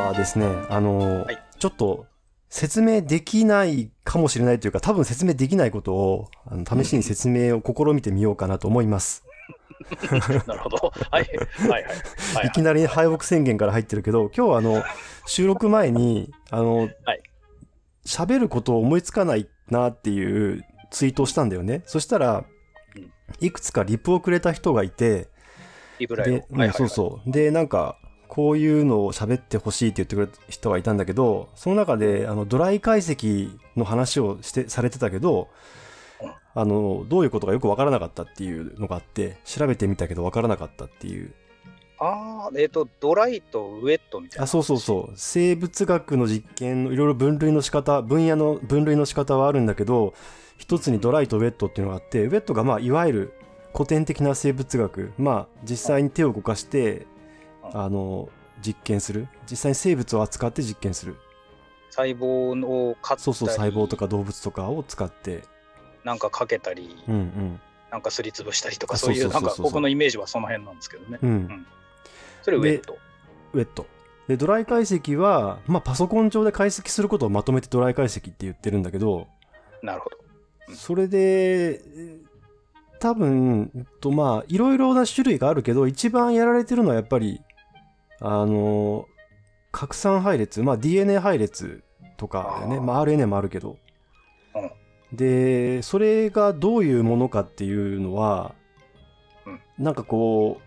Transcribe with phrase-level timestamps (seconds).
[0.00, 2.06] はですね、あの、はいちょっと
[2.48, 9.24] 説明できないかもしれないというか、多分説明できないことを、あの試しに説明を試みてみようかなと思います。
[10.46, 10.92] なるほど。
[11.10, 11.22] はい。
[11.22, 11.26] はい
[11.68, 11.84] はい。
[12.34, 14.82] はいいきなり敗北宣言から入ってるけど、今日はあの、
[15.26, 17.22] 収録前に、あのはい、
[18.04, 21.82] 喋、ることを思いつかないなっていうツイートをしたんだよね。
[21.86, 22.44] そしたら
[22.96, 25.28] うん、いくつかリプをくれた人がいて、
[26.00, 27.30] リプライをで、はいはいはいそうそう。
[27.30, 27.96] で、なんか、
[28.30, 35.48] こういうのを喋ってほしいって言ってくれた人がいたんだけど、その中で、あの、ドライ解析の話をして、されてたけど
[36.22, 41.34] うん、あの、どういうことかよくわからなかったっていうのがあって、調べてみたけどわからなかったっていう。
[41.98, 44.44] ああ、えっ、と、ドライとウェットみたいな。
[44.44, 45.12] あ、そうそうそう。
[45.16, 50.14] 生物学の実験のいろいろ分類の仕方、分野の分類の仕方はあるんだけど、
[50.56, 53.32] 一つにドライとウェットっていうのがあって、ウェットがまあ、いわゆる
[53.74, 57.09] 古典的な生物学、まあ、実際に手を動かして、うん
[57.72, 58.28] あの、
[58.64, 59.28] 実験する？
[59.50, 61.16] 実際に生物を扱って実験する。
[61.90, 65.44] 細胞を買ったり、そうそう、細胞とか動物とかを使って。
[66.04, 67.60] なんかかけたり、うんうん。
[67.90, 71.18] なんかすりつぶしたりとか、あそういう、なんか僕のイメージはその辺なんですけどね。
[71.22, 71.66] うん。
[72.42, 72.96] それウェット。
[73.52, 73.86] ウェット。
[74.28, 79.26] で、ドライ解析は、まあ、パソコン上で解析することをまとめてドライ解析って言ってるんだけど、
[79.82, 80.18] なるほど。
[80.68, 82.30] うんそれで、えー
[83.00, 87.40] 多分、えっとまあ、いろいろな種類があるけど、一番やられてるのはやっぱり、
[88.20, 89.06] あの、
[89.72, 91.82] 拡散配列、まあ DNA 配列
[92.16, 92.80] とかだよね。
[92.80, 93.70] まあ RNA もあるけど。
[94.54, 94.70] うん
[95.12, 98.54] で、それがどういうものかっていうのは、
[99.44, 100.60] うんなんかこ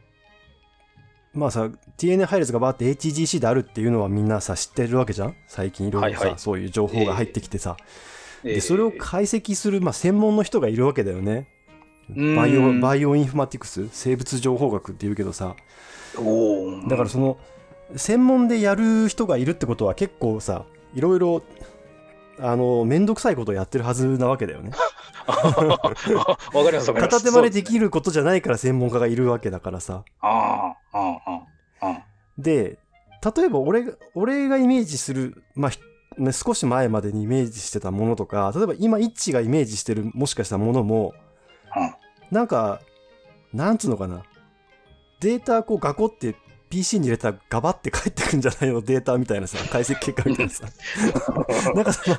[1.34, 5.36] う、まあさ、DNA 配列がバーって HGC であるっていうのはみんなさ、知ってるわけじゃん？
[5.48, 7.78] 最近いろいろさ、はいはいそういう情報が入ってきてさ。
[8.44, 11.48] えーで、それを解析する、まあ、専門の人がいるわけだよね。
[12.14, 15.56] うんバイオ、バイオインフォマティクス生物情報学って言うけどさ。
[16.88, 17.38] だからその、
[17.96, 21.44] 専門でやる人がいるってことは結構さ、いろいろ、
[22.40, 24.72] あの、めんどくさいことをやってるはずなわけだよね。
[25.26, 25.94] わか
[26.72, 26.94] ります。
[26.94, 27.68] 片手間ででる。
[27.68, 30.04] きることじゃないから専門家がいるわけだからさ。
[32.38, 32.80] で、
[33.36, 35.80] 例えば俺が、俺がイメージする、まあ、ひ
[36.18, 41.14] ね、少し前までにイメージしてたものとか、例えば今、イッチがイメージしてる、もしかしたものも、
[41.76, 41.94] うん
[42.32, 42.82] なんか、
[43.54, 44.24] なんつうのかな。
[45.24, 46.36] データこうガコって
[46.70, 48.82] PC に入れたらガバって返ってくんじゃないの？
[48.82, 50.66] データみたいなさ、解析結果みたいなさ。
[51.76, 52.18] なんかその、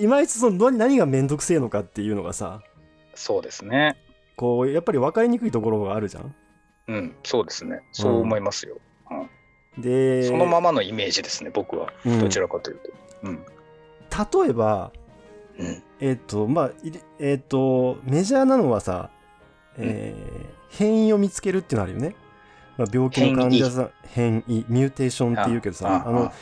[0.00, 2.62] いまいちその何何がめんどくせえのかっていうのがさ、
[3.14, 3.96] そうですね。
[4.34, 6.34] こう、やっぱり分かりにくいところがあるじゃん。
[6.88, 7.82] うん、そうですね。
[7.92, 8.78] そう思いますよ。
[9.78, 11.92] で、そのままのイメージですね、僕は。
[12.04, 12.90] うんどちらかというと。
[13.24, 13.44] うん。
[14.44, 14.90] 例えば、
[15.58, 15.82] うん。
[16.00, 16.70] えっ、と、まあ、
[17.20, 19.10] えっ、と、メジャーなのはさ、
[19.76, 22.16] えー変異を見つけるっていうのあるよね。
[22.78, 26.32] まあ、病気の患者さん、変異、ミューテーションっていうけどさ、あの、あ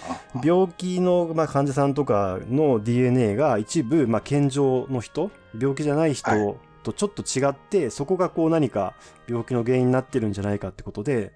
[0.45, 8.95] 病気の、まあ、患者さんとかの DNA が一部、まあ、健常の人、病気じゃない人はとちょっと違って、そこがこう何か
[9.29, 11.33] 病気の原因になってるんじゃないかってことで、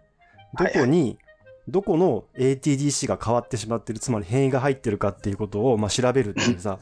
[0.59, 1.19] どこに、
[1.69, 6.79] どこの ATDC が変わってしまってる、つまり変異が入ってるかっていうことを、まあ、調べるっていうさ、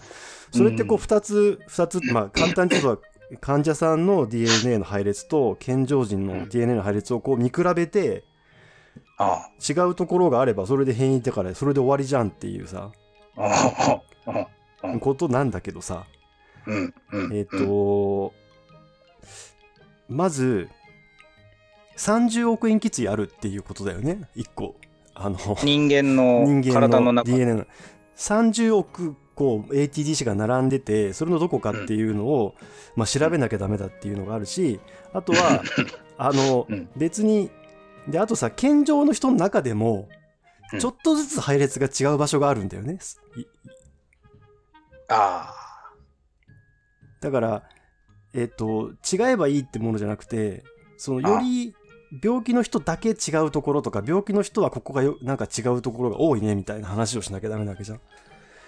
[0.50, 3.02] それってこう二つ、二つ、まあ、簡単に言うと、
[3.41, 8.25] 患者さんの DNA の配列と健常人の DNA の配列をこう見比べて、
[9.19, 12.91] あ違うところがあればそれで変異だからそれで終わりじゃんっていうさ、
[15.00, 16.04] ことなんだけどさ、
[16.66, 17.37] うんうん。
[17.37, 18.32] えっ、と、
[20.09, 20.69] まず、
[21.97, 24.76] 30億塩基対あるっていうことだよね、一個。
[25.14, 27.66] あの、人間の人間の体の中 DNA の。
[28.16, 32.54] 30億個 ATDC が並んでて、それのどこかっていうのを、
[32.97, 34.81] まあ、調べなきゃダメだっていうのがあるし、
[35.12, 35.62] あとは、
[36.19, 36.88] あの、うん。
[36.97, 37.50] 別に、
[38.09, 40.09] で、あとさ、健常の人の中でも
[40.72, 40.81] う、ん。
[40.81, 42.98] ちょっとずつ配列が違う場所があるんだよね。
[43.37, 43.44] い
[45.09, 45.54] あ
[47.20, 47.62] だから、
[48.34, 50.64] えっ、と、違えばいいってものじゃなくて、
[50.97, 51.75] その、より、
[52.22, 58.00] 病気の人だけ違うところとか、病気の人はここがよなんか違うところが多いねみたいな話をしなきゃダメなわけじゃん。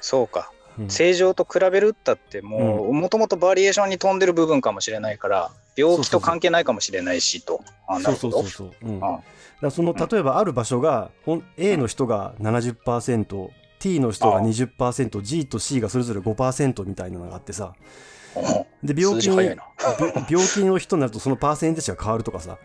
[0.04, 0.52] そうか。
[0.78, 0.90] うん。
[0.90, 7.62] 正常と比べるったってもうもともとバリエーションに富んでる部分かもしれないから病気と関係ないかもしれないしと
[8.02, 8.72] そうそうそうそう。
[8.82, 13.48] うん、だその例えばある場所がほん A の人が70%、
[13.78, 17.72] T の人が 20%G と C がそれぞれ5%みたいなのがあってさ。
[18.82, 22.58] で病気に病気の人になるとそのパーセンテージが変わるとかさ。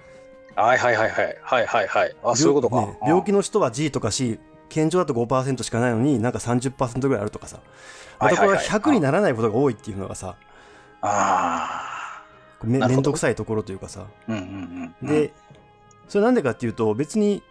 [0.56, 1.38] はいはいはいはい。
[1.42, 2.16] はいはいはい。
[2.24, 4.40] あそういうことか、ね病気の人は G とか C
[4.70, 7.60] 健常だと5%しかないのになんか30%ぐらいあるとかさ。
[8.20, 10.36] またこれは100にならないことが多いっていうのがさ
[11.02, 12.22] あ
[12.64, 12.96] めなるほど。
[12.98, 14.02] めんどくさいところというかさ。
[14.02, 15.08] あうんうんうん。
[15.08, 15.34] で、
[16.10, 17.42] それなんでかっていうと別に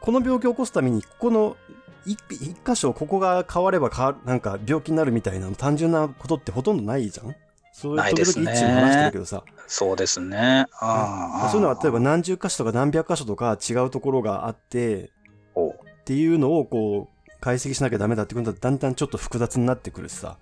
[0.00, 1.56] この病気を起こすためにここの
[2.04, 7.34] 一一箇所ここが変われば変わる、なんか病気になるみたいな単純なことってほとんどないじゃん？
[7.72, 9.42] そういう時々一部話してるけどさ。
[9.66, 10.66] そうですね。
[10.80, 11.48] ああ。
[11.48, 15.10] そういうのは例えば何十箇所とか何百箇所とか違うところがあって、
[15.54, 15.74] お
[16.08, 20.38] っていうのをこう、解析しなきゃダメだってことはだんだんちょっと複雑になってくるしさ。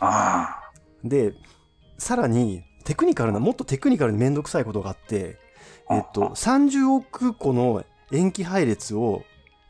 [0.00, 0.70] あ
[1.04, 1.34] で、
[1.98, 5.36] さらに、テクニカルな、もっとテクニカルにめんどくさいことがあって、
[5.90, 9.22] えっと、30億個の塩基配列を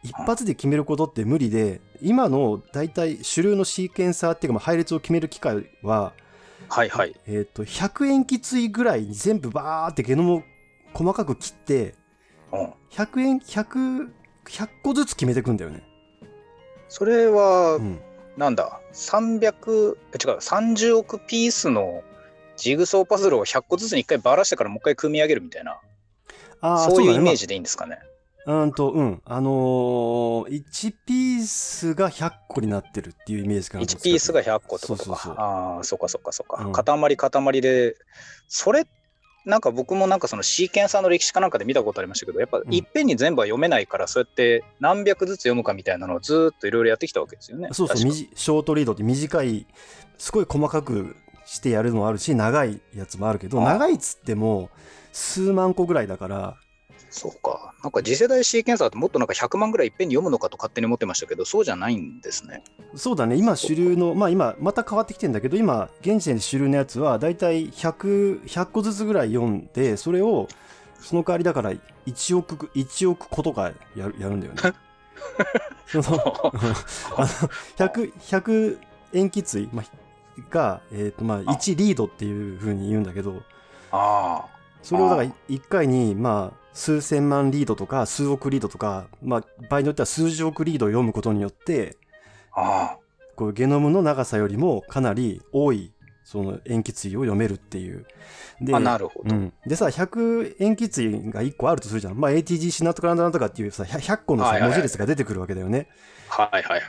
[0.05, 6.13] 一発で決めることって無理で、今の大体主流のシーケンサーっていうか、まあ配列を決める機械は、
[6.69, 6.73] あ。
[6.73, 7.17] はいはい。
[7.27, 10.43] えっと、100塩基対ぐらいに全部バーってゲノムを
[10.95, 11.97] 細かく切って、
[12.53, 12.73] うん。
[12.93, 15.83] 100円、100、100個ずつ決めていくんだよね。
[16.89, 18.01] それはう、ん。
[18.37, 22.03] なんだ、300、え違う、30億ピースの
[22.57, 25.81] ジグソーパズルを100個ずつに一回ばらしてからもう一回組み上げるみたいな、
[26.61, 27.99] ああ、そういうイメージでいいんですかね？
[27.99, 28.13] まあ
[28.45, 29.23] うんと、うん。
[29.25, 33.85] あのー、1ピースが100個になってるっていうイメージかな。
[33.85, 35.05] 1ピースが100個ってことか。
[35.05, 36.65] そうそうそうああ、そっかそっかそっか。
[36.65, 37.97] うん塊塊で、
[38.49, 38.87] それ、
[39.45, 42.73] なんか僕もなんかそのシーケンサーの歴史かなんかで見たことありましたけど、やっぱん。
[42.73, 47.69] いっぺんに全部は読めないから、そうやって何百ずつ読むかみたいなのをずーっといろいろやってきたわけですよね。
[47.73, 49.67] そうそう、ショートリードって短い、
[50.19, 54.71] すごい細かくしてやるのもあるし、長いやつもあるけど、長いっつっても、
[55.13, 56.57] 数万個ぐらいだから、
[57.13, 57.75] そうか。
[57.83, 62.65] なんか次世代シーケンサーってもっとなんか100万ぐらいいっぺんに読むのかと勝手に思ってましたけど、そうじゃないんですね。
[62.95, 70.49] そうだね、今主流の、まあ今、また変わってきてんだけど、今、現時点で主流のやつは、だいたい100、100個ずつぐらい読んで、それを、
[71.01, 71.73] その代わりだから、
[72.07, 74.61] 1億、1億個とかやるやるんだよね。
[75.87, 77.27] そのあの
[77.77, 78.79] 100、100
[79.13, 79.85] 塩基対、まあ、
[80.51, 83.43] が、えっ、と、まあ、1リードっていう風に言うんだけど、
[83.91, 84.47] あ
[84.83, 91.97] それをだから1回に、まあ、数千万リードとか、数億リードとか、まあ、場合によっては数十億リードを読むことによって、
[92.53, 92.99] あ、あ
[93.37, 95.93] こうゲノムの長さよりもかなり多い、
[96.25, 98.07] その塩基対を読めるっていう。
[98.61, 98.77] であ。
[98.77, 99.35] あ、なるほど。
[99.35, 102.15] うん、でさ、100塩基対が1個あるとするじゃん。
[102.15, 105.89] まあ、ATGC なんとかなんとかなんとかっていうさ、100 100個のさ、文字列が出てくるわけだよね。
[106.29, 106.83] はいはいはい。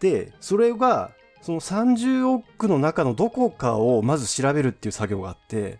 [0.00, 1.10] で、それが、
[1.42, 5.78] その30億の中のどこかをまず調べるっていう作業があって、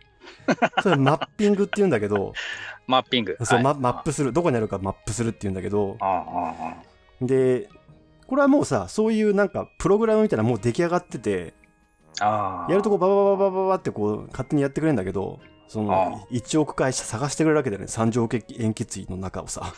[0.83, 2.33] それマッピングって言うんだけど、
[2.87, 3.37] マッピング。
[3.43, 3.65] そう、はい。
[3.65, 5.97] ママップする、どこにあるかマップするって言うんだけど、
[7.21, 7.69] で、
[8.27, 11.55] これはもうさ、そういうなんか、プログラムみたいなのもう出来上がってて、
[12.21, 12.71] ああ。
[12.71, 17.89] やるとこバババババババってこう、勝手にやってくれるんだけど、そあの、1億回探してくれるわけだよね。
[17.89, 19.73] 三億塩基対の中をさ。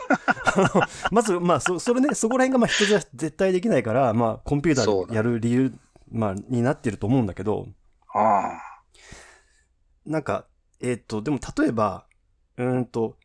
[1.13, 5.73] まず、まあ、そ、それね、そこら辺がまあ人じゃ絶対できないから、まあ、コンピューターでやる理由、
[6.11, 7.69] まあ、になってると思うんだけど、
[8.13, 8.59] あ。
[10.05, 10.47] なんか、
[10.85, 12.07] えっ、と、でも例えば、
[12.59, 13.17] うーんと、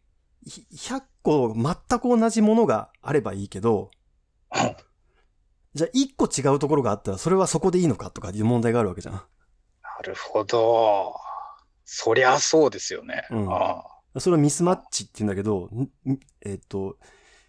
[0.46, 3.92] ひ100個全く同じものがあればいいけど、
[4.50, 4.76] あ。
[5.74, 9.14] じゃあ1個違うところがあったら、それはそこでいいのかとかいう問題があるわけじゃん。
[9.16, 9.22] な
[10.04, 11.14] るほど。
[11.84, 13.28] そりゃそうですよね。
[13.30, 13.84] うんあ
[14.18, 15.70] それをミスマッチって言うんだけど、
[16.42, 16.98] えっ、と、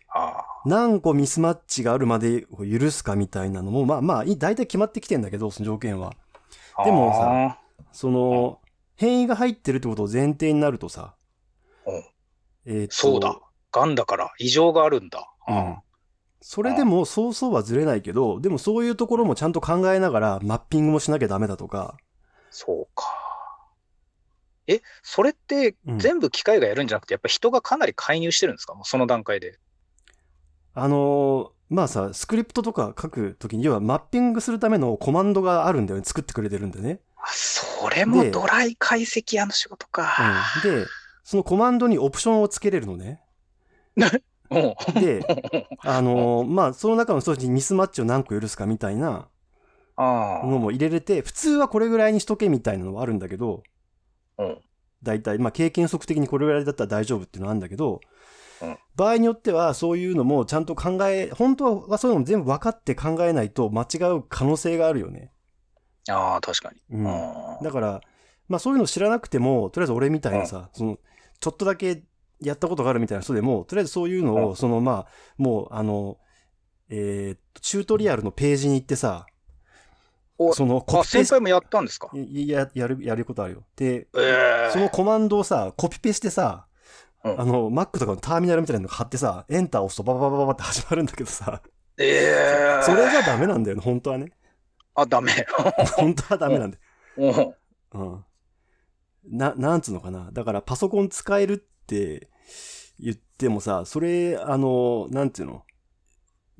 [0.08, 0.40] あ。
[0.40, 6.12] あ何個ミスマッチがあるまで許すかみたいなのも、まあまあ、い大体決まってきてんだけど、その条件は。
[6.76, 6.84] あ。
[6.84, 7.58] でもさあ
[7.92, 8.60] その、
[9.00, 11.14] 変異が入ってるってことを前提になるとさ、
[11.86, 12.04] うん
[12.66, 13.40] えっ、と、そうだ。
[13.72, 15.26] がんだから異常があるんだ。
[15.48, 15.78] うん。
[16.42, 21.96] それでも、そうそうはずれないけど、でもそういうところもちゃんと考えながら、マッピングもしなきゃダメだとか、
[22.50, 23.06] そうか。
[24.66, 28.74] え、それってうん全部機械がやるんじゃなくて、やっぱ人がかなり介入してるんですか？
[28.74, 29.58] もうその段階で。
[30.74, 36.04] あのーまあさ、スクリプトとか書くときに、要はマッピングするためのコマンドがあるんだよね。
[36.04, 37.00] 作ってくれてるんでね。
[37.22, 40.52] あそれもでドライ解析屋の仕事か。
[40.64, 40.70] うん。
[40.70, 40.86] で、
[41.22, 43.22] そのコマンドにオプションをつけれるのね。
[43.96, 45.00] うん。
[45.00, 45.24] で、
[45.82, 49.28] あのーまあ、その中の一つにミスマッチを何個許すかみたいな
[49.96, 53.62] あのも入れれて、普通はこれぐらいにしとけみたいなのはあるんだけど、
[54.38, 54.42] あ。
[54.42, 54.58] うん。
[55.02, 58.00] 大体、まあ、経験則的にこれぐらいだったら大丈夫っていうのはあるんだけど、
[58.62, 65.32] うん場合によってはそういうのもちゃんと考え、本当はそういうのも全部分かって考えないと間違う可能性があるよね。
[66.08, 66.80] ああ、確かに。
[66.90, 67.04] うん。
[67.62, 68.00] だから、
[68.48, 70.98] まあそういうの知らなくても、とりあえず俺みたいなさ、その、
[71.38, 72.02] ちょっとだけ
[72.40, 76.18] やったことがあるみたいな人でも、とりあえずそういうのを、うんそのまあ、もうあの、
[76.88, 79.26] えーチュートリアルのページに行ってさ、
[80.38, 82.08] おそのコあ、ピペ先輩もやったんですか？
[82.14, 83.64] いや、やる、やることあるよ。
[83.76, 86.66] で、ええそのコマンドをさ、コピペしてさ、
[87.22, 91.60] うんあの、Mac とかのターミナルみたいなの貼ってさ、エンター押すとバババババって始まるんだけどさ、
[91.98, 94.32] ええそれじゃダメなんだよね、本当はね。
[94.94, 95.32] あ、ダメ。
[95.96, 96.78] 本当はダメなんだ
[97.16, 97.56] よ。
[97.94, 98.00] うん。
[98.02, 98.24] うん。
[99.24, 100.30] な、なんつうのかな。
[100.32, 101.56] だからパソコン使えるっ
[101.86, 102.28] て
[102.98, 105.64] 言ってもさ、それ、あの、なんていうの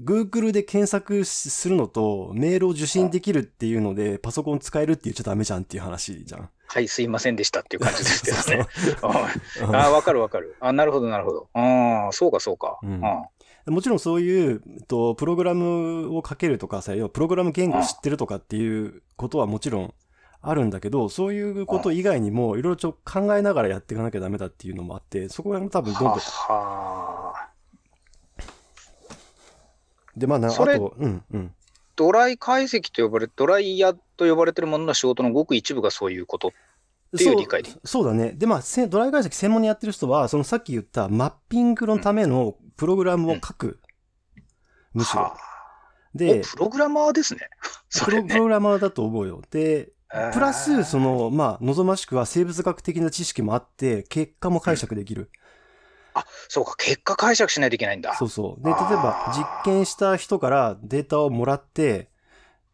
[0.02, 6.50] ？Google で検索するのと、メールを受信できるっていうので、パソコン使えるって言っちゃダメじゃんっていう話じゃん。
[6.66, 8.66] はい、すいませんでしたっていう感じですけどね。
[9.02, 10.56] ああ、わかるわかる。
[10.60, 11.48] あなるほど、なるほど。
[11.52, 12.78] ああ、そうか、そうか。
[12.82, 13.28] うんあ
[13.70, 19.94] もちろんそういう、えっと、プログラムを書けるとかさ、要はプログラム言語を知ってるとかっていうことはもちろん
[20.42, 26.18] あるんだけど、そういうこと以外にもいろいろちょっと考えながらやっていかなきゃダメだっていうのもあって、そこが多分どんどん
[30.16, 31.54] で、まあな、あと、うん、うん。
[31.96, 36.52] ドライ解析と呼ばれ、ドライヤと呼ばれてるものの仕事のごく一部がそういうこと。
[37.16, 38.32] っていう理解でそうそうだね。
[38.32, 43.78] で、まあ、せドライ解析専門にやってる人は、そのさっき言ったマッピングのためのプログラムを書く。
[44.94, 45.24] むしろ。
[45.24, 45.50] はあ
[46.14, 47.50] でお、プログラマーですね。
[48.04, 49.42] プ ロプログラマーだと思うよ。
[49.50, 49.92] で、
[50.32, 55.30] プラス、その、まあ、望ましくは生物学的な知識もあって、結果も解釈できる。
[56.48, 58.14] そうか、結果解釈しないといけないんだ。
[58.14, 58.64] そうそう。
[58.64, 62.08] で、例えば実験した人からデータをもらって、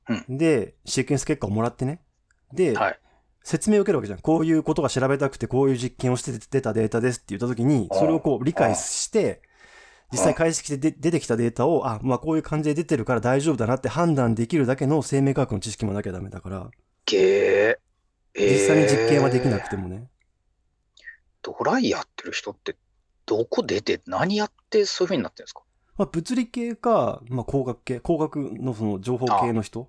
[0.08, 2.00] うで、シーケンス結果をもらってね。
[2.52, 3.00] で、はい。
[3.42, 4.20] 説明を受けるわけじゃん。
[4.20, 9.42] こういうことが調べたくて、こういう実験をして出たデータですって言ったときに、それをこう理解して、
[10.12, 16.70] 実際解析で出てきたデータを、あ、まあこういう感じで出てるから大丈夫だなって判断できるだけの生命科学の知識もなきゃダメだから、
[17.06, 17.78] げえ。
[18.34, 20.08] えー実際に実験はできなくてもね。
[21.42, 22.76] ドライやってる人って、
[23.24, 25.62] どこ出て、何やってそういう風になってるんですか？
[25.96, 29.88] まあ物理系か、まあ工学系、工学のその情報系の人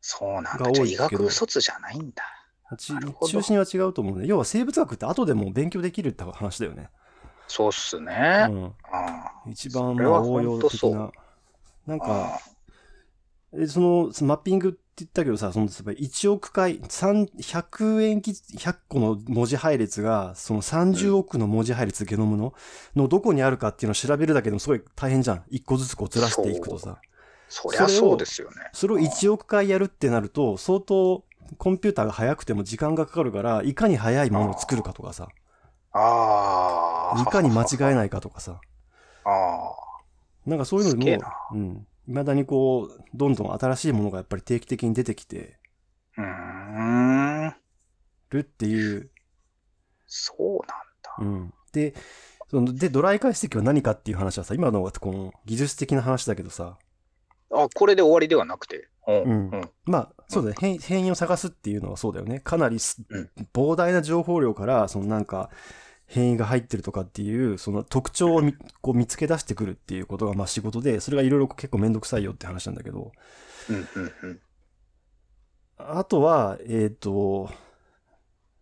[0.00, 0.82] そうなんがだ。
[0.84, 2.22] 医学卒じゃないんだ。
[2.78, 4.26] 中心は違うと思うね。
[4.26, 6.88] 要は生物学って後でも勉強できるって話だよね。
[7.50, 8.46] そうっすうね。
[8.46, 8.74] ん。
[8.92, 11.10] あ一番まあ応用的な。
[11.84, 12.40] なんあか、
[13.52, 22.54] えそのそのマッピングって言ったけどさ、その例えば1億回、3 100円き100個の文字配列が、その30億の文字配列、ゲノムの、
[22.94, 25.42] のどこにあるかっていうのを調べるだけでもすごい大変じゃん。
[25.50, 27.00] 1個ずつこうずらしていくとさ。
[27.48, 28.56] そりゃそうですよね。
[28.72, 31.24] それを1億回やるってなると、相当
[31.58, 35.32] コンピューターが速くても時間がかかるから、いかに速いものを作るかとかさ、
[35.92, 37.22] ああ。
[37.22, 37.94] いかに間違えい。
[37.94, 38.60] ないかとかさ、
[39.24, 39.74] ああ。
[40.46, 41.86] なんかそういうのにもうん。
[42.06, 45.58] 未だにこう、どんどん新しいものがやっぱり定期的に出てきて
[46.16, 47.54] うーん。
[48.30, 49.10] るっていう、
[50.06, 51.14] そうなんだ。
[51.18, 51.54] うん。
[51.72, 51.94] で、
[52.50, 56.78] そので、ドライ解析は何かっていう話はさ、今のはこの技術的な話だけどさ、
[57.52, 58.89] あ、これで終わりではなくて？
[59.06, 59.22] うん。
[59.22, 59.70] うんうん。
[59.84, 62.40] まあ、そうだね、変変異を探すっていうのはそうだよね。
[62.40, 65.50] かなり膨大な情報量から、そのなんか、
[66.06, 73.12] 変異が入ってるとかっていう、その特徴をみこう見つけ出してくるっていうことがまあ仕事で、それがいろいろ結構めんどくさいよって話なんだけど、
[73.68, 73.76] うん。
[73.76, 74.12] うん。
[74.22, 74.40] うん。
[75.78, 77.50] あとは、えっ、と、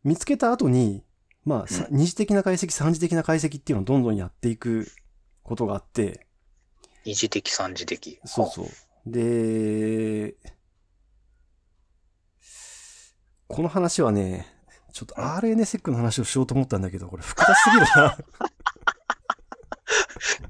[0.04, 1.02] 見つけた後に、
[1.44, 4.86] まあ、さ二次的な解析、三次的な解析っていうのをどんどんやっていく
[5.42, 6.26] ことがあって、
[7.04, 8.20] 二次的、三次的。
[8.26, 8.66] そうそう。
[9.06, 10.34] で、
[13.46, 14.46] この話はね、
[14.92, 18.16] ちょっと RNA セックの話をしようと思ったんだけど、これ複雑すぎるな。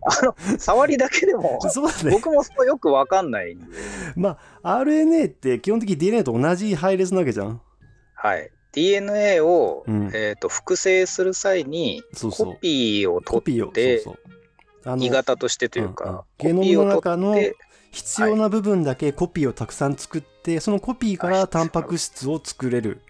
[0.03, 2.11] あの、触りだけでも、 そうだね。
[2.11, 3.67] 僕もそこよくわかんないんで。
[4.17, 7.61] まあ、RNA って基本的に DNA と同じ配列なわけじゃん。
[8.15, 8.51] はい。
[8.73, 14.29] DNA を、うんえっ、と、複製する際に、そうそうコピーを取って、そうそう。
[14.85, 17.37] あの鋳型としてといううんうんか、ゲノムの中の
[17.91, 23.01] 必要な部分だけコピーをたくさん作って、そのコピーからタンパク質を作れる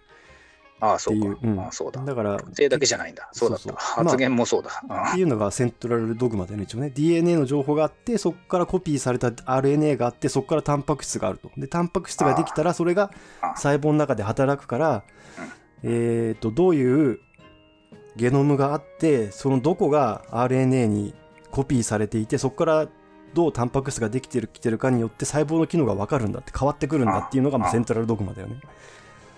[0.81, 1.27] ああ、ってそうか。
[1.27, 1.39] いう。
[1.43, 2.01] うんああそうだ。
[2.05, 3.29] だから、複製だけじゃないんだ。
[3.33, 3.65] そうだった。
[3.65, 4.71] そうそう発言もそうだ。
[4.89, 6.91] あっていうのがセントラルドグマだよね、一応ね。
[6.91, 11.51] DNA の情報があって、そこからコピーされた RNA があって、そこからタンパク質があると。
[11.57, 15.03] で、タンパク質ができたら、それがあ細胞の中で働くから、
[15.83, 17.21] えっと、どういう
[18.17, 21.15] ゲノムがあって、そのどこが RNA に
[21.51, 22.89] コピーされていて、そこから
[23.35, 28.57] どうタンパク質ができてる、きてるかによって細胞の機能がわかるんだって、変わってくるんだっていうのがもセントラルドグマだよね。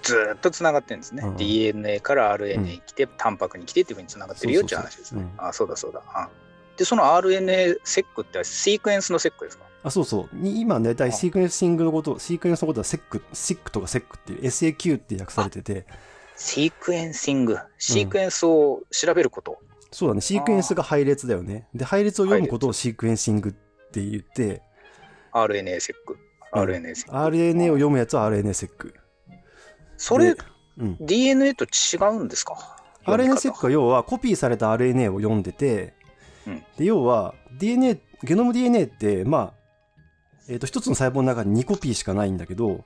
[0.03, 1.23] ずーっとつながってるんですね。
[1.25, 5.27] うん DNA から RNA に来て、タンパクに来てっていうふうにつながってるよっていう話ですね。
[5.37, 6.03] あそうだそうだ。
[6.15, 6.29] あ
[6.77, 9.65] で、その RNA-seq ってシークエンスの seq ですか？
[9.83, 10.37] あ、そうそう。
[10.37, 15.87] に今、大体シークエンシングのこと、シークエンスのことはセック、シックとかセックっていう SAQ って訳されてて、
[16.37, 17.59] シークエンシング。
[17.77, 19.59] シークエンスを調べること。
[19.93, 21.67] そうだね、シークエンスが配列だよね。
[21.75, 23.59] で、配列を読むことをシークエンシングって
[23.95, 24.63] 言って、
[25.33, 26.15] RNA セック。
[26.15, 27.13] うん RNA セック。
[27.13, 28.95] RNA を読むやつは RNA セック。
[29.97, 30.41] それで、
[30.79, 30.97] うん。
[31.01, 35.95] DNA と違うんですか？RNA セックは要はコピーされた RNA を読んでて、
[36.47, 39.55] うんで要は DNA、ゲノム DNA って、まあ、
[40.49, 42.85] えっ、と、一つの細胞の中に2コピーしかないんだけど、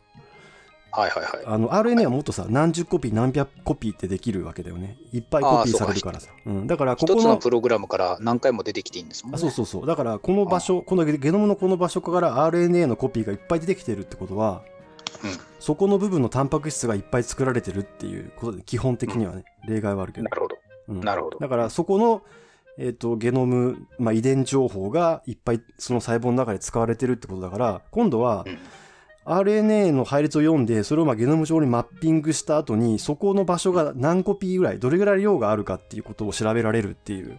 [0.94, 1.44] はいはいはい。
[1.44, 4.96] あの RNA はもっとさ何十コピー何百コピーってできるわけだよね。
[5.12, 6.30] いっぱいコピーされるからさ。
[6.46, 9.36] うん、だからここの一つのプログラムから何回も出てきていいんですもんね。
[9.36, 9.86] あそうそうそう。
[9.86, 14.62] だからこの場所このゲゲノムのこの場所から RNA のコピーがいっぱい出てきてるってことは、
[15.24, 15.30] うん。
[15.58, 20.24] そこの部分のタンパク質がいっぱい作られてるっていうことで基本的にはね、例外はあるけど。
[20.24, 20.56] なるほど。
[20.88, 21.00] うん。
[21.00, 21.38] なるほど。
[21.40, 22.22] だからそこの、
[22.78, 28.58] えー、とゲノム、まあ、遺伝情報がいっぱいその細胞の中で使われてるってことだから今度はうん
[29.24, 37.38] RNA の配列を読んでそれをまあゲノム上にマッピングした後にそこの場所が何コピーぐらいどれぐらい量があるかっていうことを調べられるっていう。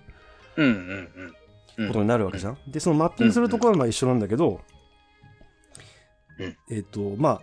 [1.88, 2.58] ことになるわけじゃん。
[2.68, 4.62] でそのマッピングするところはまあ一緒なんだけど、
[6.40, 6.58] うん。
[6.72, 7.42] えっ、とまあ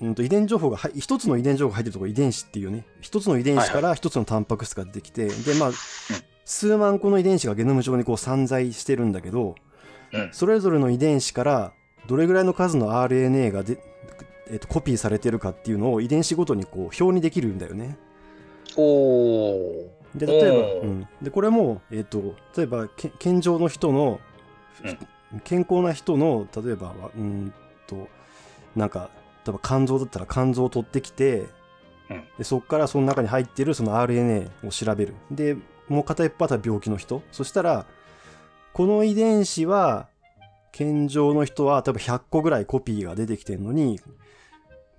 [0.00, 2.86] うんと遺伝情報がはい一つの遺伝情報が入ってるところ遺伝子っていうね。
[3.00, 5.70] 一つの遺伝子から一つのタンパク質が出てきて、でまあ、
[6.44, 9.56] 数万個の遺伝子がゲノム上にこう散在してるんだけど
[10.12, 10.28] うん。
[10.32, 11.72] それぞれの遺伝子から
[12.06, 13.78] どれぐらいの数の RNA がで、
[14.50, 17.96] えっとコピーされてるかっていうのを遺伝子ごとにこう表にできるんだよね。
[18.76, 19.90] おお。
[20.14, 24.20] で例えば、うん、でこれも、えっと例えばけ健常の人の、
[25.44, 27.52] 健康な人の例えばわうん
[27.86, 28.08] と
[28.74, 29.10] なんか
[29.46, 31.46] 例えば肝臓だったら肝臓を取ってきて、
[32.08, 32.24] うん。
[32.38, 35.14] でそこからその中に入ってるその RNA を調べる。
[35.30, 35.56] で
[35.88, 37.22] もう片一方は病気の人。
[37.30, 37.86] そしたら
[38.72, 40.08] この遺伝子は
[40.72, 44.00] 健常の人は多分100個ぐらいコピーが出てきてるのに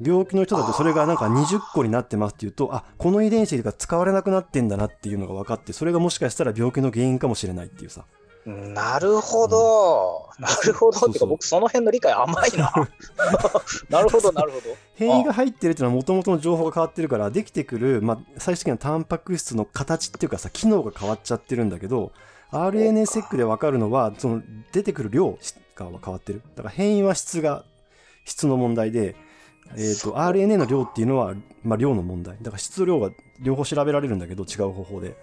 [0.04, 8.06] 病気の人だとそれがなんか20個になってますっていうとあこの遺伝子が使われなくなってんだなっていうのが分かってそれがもしかしたら病気の原因かもしれないっていうさ
[8.46, 10.30] なるほど。
[10.40, 10.98] なるほど。
[10.98, 12.74] そうそうってか僕その辺の理解甘いな。
[13.90, 14.76] なるほどなるほど。
[14.96, 22.12] 変異が入ってるっていうのはもともとの情報が変わってるからできてくる、まあ、最終的にはタンパク質の形っていうかさ機能が変わっちゃってるんだけど
[22.52, 25.38] RNA セックで分かるのはその出てくる量
[25.76, 27.64] が変わってるだから変異は質が
[28.26, 29.16] 質の問題で、
[29.76, 31.34] えー、と RNA の量っていうのは、
[31.64, 35.16] まあ、量の問題だから質量が両方調べられるんだけど違う方法で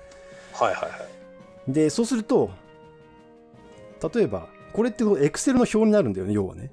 [0.54, 0.96] はいはいは
[1.68, 1.72] い。
[1.72, 2.50] でそうすると
[4.02, 6.70] 例えばこれってエクセルの表になるんだよね要はね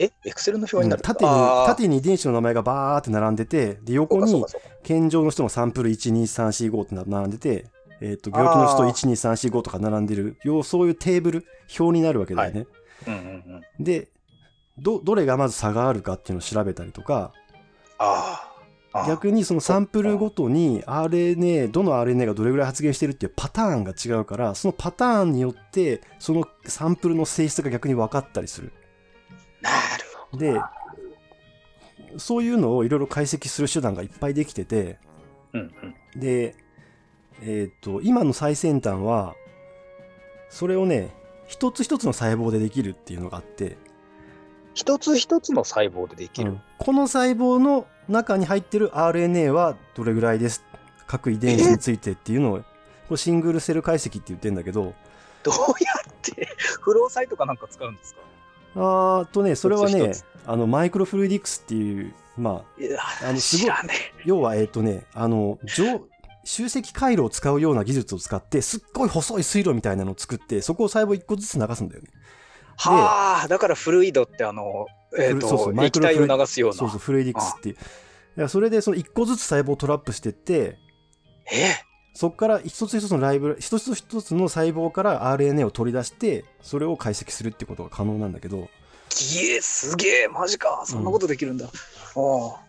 [0.00, 4.44] え、エクセルの表になる、縦にあー縦に遺伝子の名前がバーって並んでてで横に
[4.84, 7.66] 健常の人のサンプル12345って並んでて、
[8.00, 11.46] えー、と病気の人あー12345とか並んでるようそういうテーブル
[11.78, 12.66] 表になるわけだよね。
[13.06, 13.84] うんうんうん。
[13.84, 14.08] で
[14.78, 17.32] どどれがまず差があるかっていうのを調べたりとか
[17.98, 18.47] あ。
[19.06, 28.72] 逆にそのサンプルごとに RNA どの RNA がどれぐらい発現してるっていうパターンが違うからそのパターンによってそのサンプルの性質が逆に分かったりする。
[29.60, 29.76] なる
[30.30, 30.38] ほど。
[30.38, 30.60] で
[32.16, 34.98] そういうのをいろいろ解析する手段がいっぱいできてて
[35.52, 35.60] うん
[36.14, 36.20] うん。
[36.20, 36.54] で、
[37.42, 39.34] えっ、と、今の最先端は、
[40.50, 41.14] それをね、
[41.46, 43.76] 一つ一つの細胞でできるっていうのがあって、
[44.74, 46.52] 一つ一つの細胞でできる。
[46.52, 50.64] うんこの細胞の中に入ってる RNA はどれぐらいです？
[51.06, 52.64] 各遺伝子についてっていうのを、こ
[53.12, 54.94] れシングルセル解析って言ってんだけど、
[55.42, 56.48] どうやって？
[56.80, 58.20] フローサイトかなんか使うんですか？
[58.76, 60.12] あーとね、それはね
[60.46, 62.64] あの、マイクロフルイディクスっていう、ま
[63.22, 63.74] あ、あのすごい
[64.24, 66.00] 要は、えっ、とね、あの、上
[66.44, 72.08] 集積回路を使うような技術を使って、すっごい細い水路みたいなのを作って、そこを細胞一個ずつ流すんだよね。
[72.86, 72.88] え。
[72.88, 74.86] はあ、だからフルイドってあの、
[75.18, 76.76] えっ、フルそうそうと、液体マイクロフルを流すような。
[76.76, 77.74] そうそう、フルイディクスっていう。
[77.74, 77.86] だか
[78.36, 80.78] らそれで、その一個ずつ細胞をトラップしてって、
[81.50, 81.74] え
[82.14, 88.68] そこから一つ一つのライブラ、一つ一つの細胞から RNA を取り出して、それを解析するってことが可能なんだけど、
[89.08, 90.82] きえ、すげえ、マジか。
[90.84, 91.66] そんなことできるんだ。
[91.66, 92.64] ああ。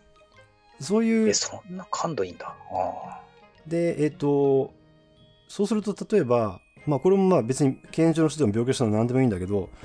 [0.80, 2.56] え、そういう、そんな感度いいんだ。
[2.72, 3.22] あ
[3.68, 4.74] で、えっ、と、
[5.48, 9.78] そうすると、例えば、まあ、これもまあ別に健常の人でも病気の人でも何でもいいんだけど、あ。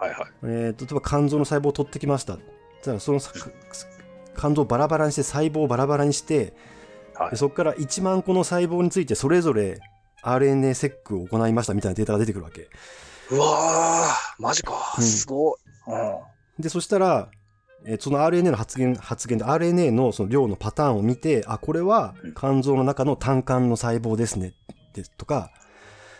[0.00, 0.30] はいはい。
[0.44, 2.38] えーと例えば肝臓の細胞を取ってきました。
[2.82, 3.32] じゃあそのさ
[4.36, 6.54] 肝臓をバラバラにして細胞をバラバラにして、
[7.14, 9.78] はいでそこから1万個の細胞についてそれぞれ
[10.22, 12.68] RNA セックを行いましたみたいなデータが出てくるわけ。
[13.30, 14.72] うわー、マジか。
[14.96, 15.56] うんすごい。
[15.88, 16.62] うん。
[16.62, 17.28] でそしたら、
[17.84, 24.54] えーその RNA の発現発現で RNA のその量のパターンを見てあこれは肝臓の中の単管の細胞ですね
[24.94, 25.50] ですとか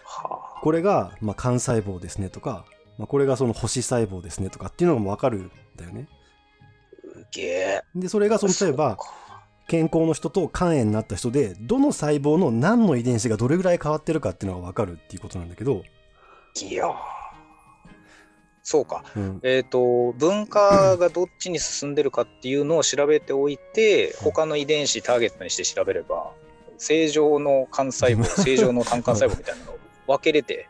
[0.05, 0.61] はあ。
[0.63, 2.65] これがまあ肝細胞ですねとか、
[3.01, 6.07] まあ、これがその星細胞ですねとかっていうのがもう分かるんだよね。
[7.95, 8.99] でそれがその例えば
[9.69, 15.83] 健康の人と肝炎になった人でどの細胞の何の遺伝子がどれぐらい変わってるかっていうのが分かるっていうことなんだけど、
[16.61, 16.95] いやー。
[18.63, 19.03] そうか。
[19.17, 26.33] うん、えっ、と、文化がどっちに進んでるかっていうのを調べておいて、他の遺伝子ターゲットにして調べれば、
[26.77, 30.69] 正常の肝細胞、 正常の単幹細胞みたいなのを分けれて、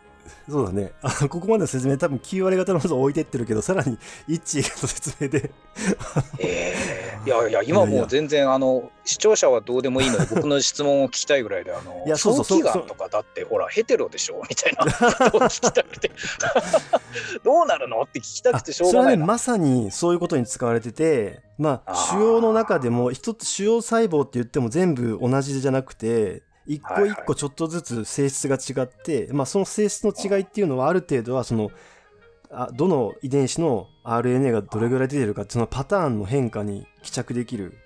[0.50, 0.92] そうだね。
[1.02, 5.50] あここまでの説明多分9割方のことを置いてってるけど、さらに一致の説明で。
[6.38, 14.42] ええ いやいや、今もう全然、あの、視聴者はどうでもいいので、僕の質問を聞きたいぐらいで、あの、 いやそうそうそうとかだって、ほら、ヘテロでしょ？
[14.48, 15.30] みたいな。
[15.30, 16.10] ことを聞きたくて、
[17.44, 18.00] どうなるの？
[18.02, 19.26] って聞きたくてしょうそれはね、がないな。
[19.26, 31.70] まさにそういうことに使われてて、まあ、腫瘍の中でも、一つ腫瘍細胞って言っても全部同じじゃなくて、一個一個ちょっとずつ性質が違って、まあ、その性質の違いっていうのはある程度は、その、
[32.52, 37.78] あどの遺伝子の RNA がどれぐらい出てるかっていうそのパターンの変化に帰着できる。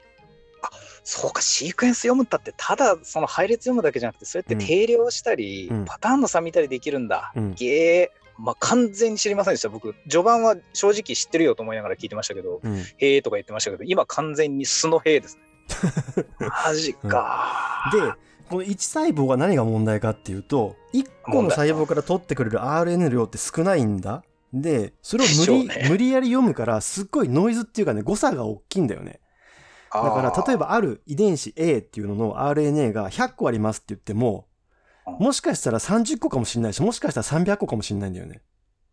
[1.07, 7.33] そうか、シークエンス読むったって、ただその配列読むだけじゃなくて、そうやって定量したり、うんパターンの差見たりできるんだ。
[7.37, 8.13] うんげえ。
[8.37, 9.69] まあ、完全に知りませんでした。
[9.69, 12.79] 僕、序盤は正直知ってるよと思いながら聞いてましたけど、うん。
[12.79, 15.43] へえとか言ってましたけど、今完全に素のへえですね。
[16.67, 17.91] マジか。
[17.93, 18.01] で、
[18.49, 24.25] この1細胞が何が問題かっていうと、1個の細胞から取ってくれる RNA の量って少ないんだ。
[24.53, 29.21] で、それを無理,、ね無理やり読むから、すっごいノイズっていうかね、誤差が大きいんだよね。
[29.93, 34.55] だから、例えばある遺伝子 A っていうのの RNA が100個ありますって言っても、うん
[35.19, 38.41] もしかしたら30個かもしれないし、もしかしたら300個かもしれないんだよね。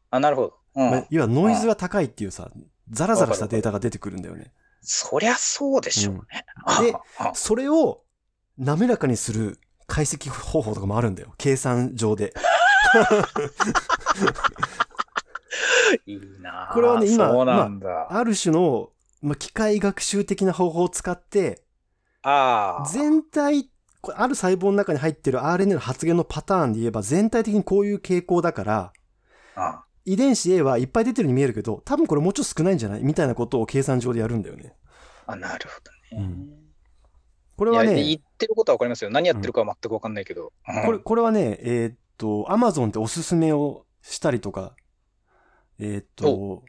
[0.09, 0.53] あ、なるほど。
[0.75, 0.91] うん。
[0.91, 2.49] まあ要はノイズが高いっていうさ、
[2.89, 4.51] ザラザラしたデータが出てくるんだよね。
[4.81, 6.21] そりゃそうでしょうね。
[6.81, 8.01] でああそれを
[8.63, 11.33] 滑らかにする解析方法とかもあるんだよ。
[11.39, 12.31] 計算上で。
[16.05, 18.07] いいなあこれはね今そうなんだ。
[18.09, 21.63] ある種の、まあ、機械学習的な方法を使って、
[22.21, 22.89] ああ。
[22.89, 23.71] 全体、
[24.13, 28.93] ある細胞の中に入ってる RNA の発現のパターンで言えば全体的にこういう傾向だから、
[29.55, 33.03] あ遺伝子 A はいっぱい出てるように見えるけど、多分これもうちょっと少ないんじゃない？
[33.03, 34.75] みたいなことを計算上でやるんだよね。
[35.25, 36.35] あ、なるほどね。
[37.57, 39.11] これはねってることはわかりますよ。
[39.11, 40.51] 何やってるかは全くわかんないけど。
[40.67, 44.75] うんこれ、これはね、えーっと、Amazon っておすすめをしたりとか、
[45.79, 46.63] えーっと、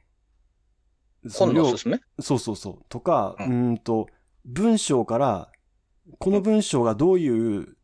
[1.32, 2.00] 本のおすすめ？
[2.20, 2.84] そうそうそう。
[2.88, 4.08] とか、ううーんと、
[4.44, 5.50] 文章から、
[6.18, 7.76] この文章がどういう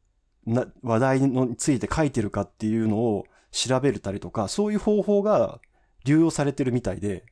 [0.44, 5.61] な話題のについて書いてるかっていうのを調べるたりとか、そういう方法が
[6.05, 7.24] 流用されてるみたいで、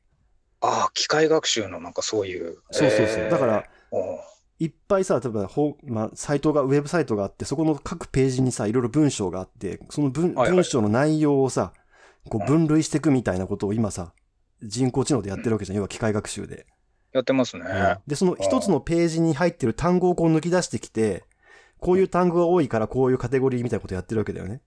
[0.61, 2.59] ああ、機械学習のなんかそういう。
[2.71, 3.25] そうそうそう。
[3.25, 3.65] えーだから、、
[4.59, 11.73] いっぱいさ、例えば、ほまあ、サイトが、ウェブサイトがあって、そこの各ページにさ、いろいろ文章があって、その文,、はいはい文章の内容をさ、
[12.29, 14.13] こううん分類していくみたいなことを今さ、
[14.63, 15.77] 人工知能でやってるわけじゃん。
[15.77, 16.67] 要は機械学習で。
[17.13, 17.65] やってますね。
[18.07, 21.25] で、その一つのページに入ってる単語をこう抜き出してきて、
[21.79, 24.63] こういう単語が多いからこういうカテゴリーみたいなことやってるわけだよね。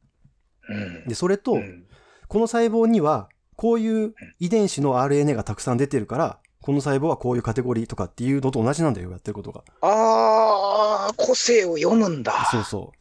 [0.69, 0.73] う
[1.06, 1.08] ん。
[1.08, 1.86] で、それと、うん
[2.30, 9.63] この細胞には、こういう遺伝子の RNA がたくさん出てるから、この細胞はこういうカテゴリーとかっていうのと同じなんだよ、やってることが。
[9.81, 12.33] ああ、個性を読むんだ。
[12.51, 12.91] そうそ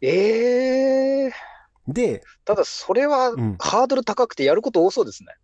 [0.00, 1.32] ええ
[1.88, 1.92] う。
[1.92, 5.34] で、ただそれはうんハードル高くてやること多そうですね。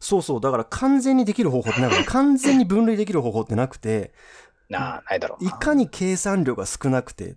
[0.00, 0.40] そうそう。
[0.40, 4.12] だから完全にできる方法ってなくて、 完全に分類できる方法ってなくて、
[4.68, 5.50] なあ、ないだろうな。
[5.50, 7.36] いかに計算量が少なくて、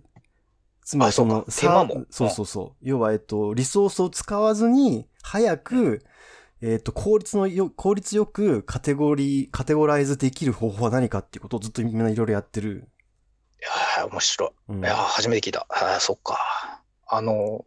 [0.84, 2.76] つまりあそそう手間もさそうそうそう。
[2.80, 6.02] 要は、えっと、リソースを使わずに、早く、
[6.60, 12.88] えっと、効率のよ、効率よくカテゴリー、カテゴライズできる方法は何かっていうことをずっとみんないろいろやってる。
[13.60, 14.72] いやー面白い。
[14.72, 15.66] うんいやー初めて聞いた。
[15.68, 16.82] あーそっか。
[17.06, 17.64] あの、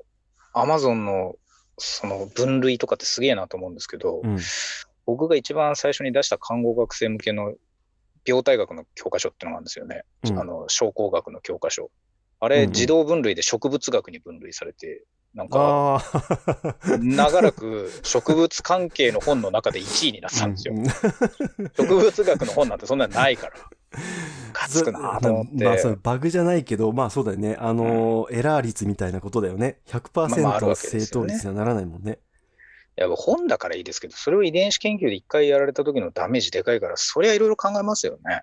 [0.54, 1.36] アマゾンの
[1.78, 4.38] その分類とかってすげえなと思うんですけど、うん。
[5.06, 7.54] 僕が一番最初に出した看護学生向けの
[8.26, 10.04] 病態学の教科書っていうのがあるんですよね。
[10.26, 11.92] うんあの、症候学の教科書。
[12.40, 16.02] あれ、自動分類で植物学に分類されて、なんか、ああ。
[17.00, 20.80] 長らく植物関係の本の中で1位になったんですよう。
[20.80, 20.86] ん
[21.78, 23.54] 植物学の本なんてそんなのないから。
[24.54, 25.64] かつくなと思って。
[25.64, 27.56] まあ、それバグじゃないけど、まあそうだよね。
[27.60, 29.80] あのーエラー率みたいなことだよね。
[29.88, 32.20] 100%まああるわけで正すよね答率にはならないもんね。
[32.98, 38.42] いや本だからいいですけど、それを遺伝子研究で一回やられた時のダメージでかいから、そりゃいろいろ考えますよね。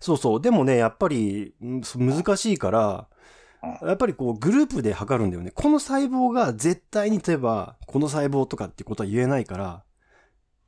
[0.00, 0.40] そうそう。
[0.40, 3.08] でもね、やっぱり、ん難しいから、
[3.82, 5.50] やっぱりこうグループで測るんだよね。
[5.50, 9.82] この細胞が絶対に例えば、この細胞とかっていうことは言えないから。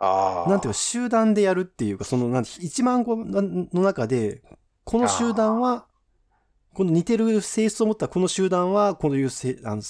[0.00, 4.42] なんていうか集団でやるっていうか、そのなんて1万個の中で、
[4.84, 5.86] この集団は、
[6.74, 9.82] この似てる性質を持ったこの集団は、こういうせあの、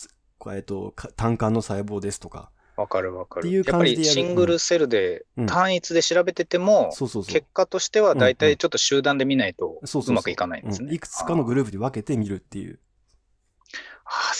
[0.54, 2.50] えっと、か単管の細胞ですとか。
[2.76, 3.44] わかるわかる。
[3.46, 7.42] っていうやっぱ感じでやるりシングルセルでうん単一で調べてても、結。
[7.52, 10.88] 果としては大体ちょっと集団で見ないとそうまくいかないんですね。
[10.88, 12.78] うんいくつかのグループで分けてみるっていう。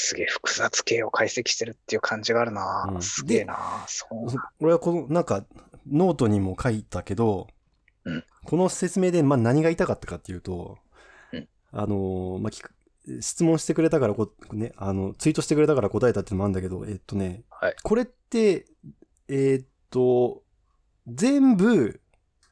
[0.09, 2.88] すげえ複雑系を解析してるっていう感じがあるな。
[2.90, 3.85] うんすげえな。
[3.87, 4.27] そう。
[4.61, 5.44] 俺はこの、なんか、
[5.87, 7.49] ノートにも書いたけど、
[8.05, 10.79] うんこの説明で、まあ、何が言いたかったかっていうと、
[11.33, 12.62] うんあのーまあき、
[13.21, 18.64] 質問してくれたからこ、ね、あの、ツイートしてくれたから答えたっていうのもあるんだけど、えっとね、はいこれって、
[19.29, 20.42] えっと、
[21.07, 22.01] 全部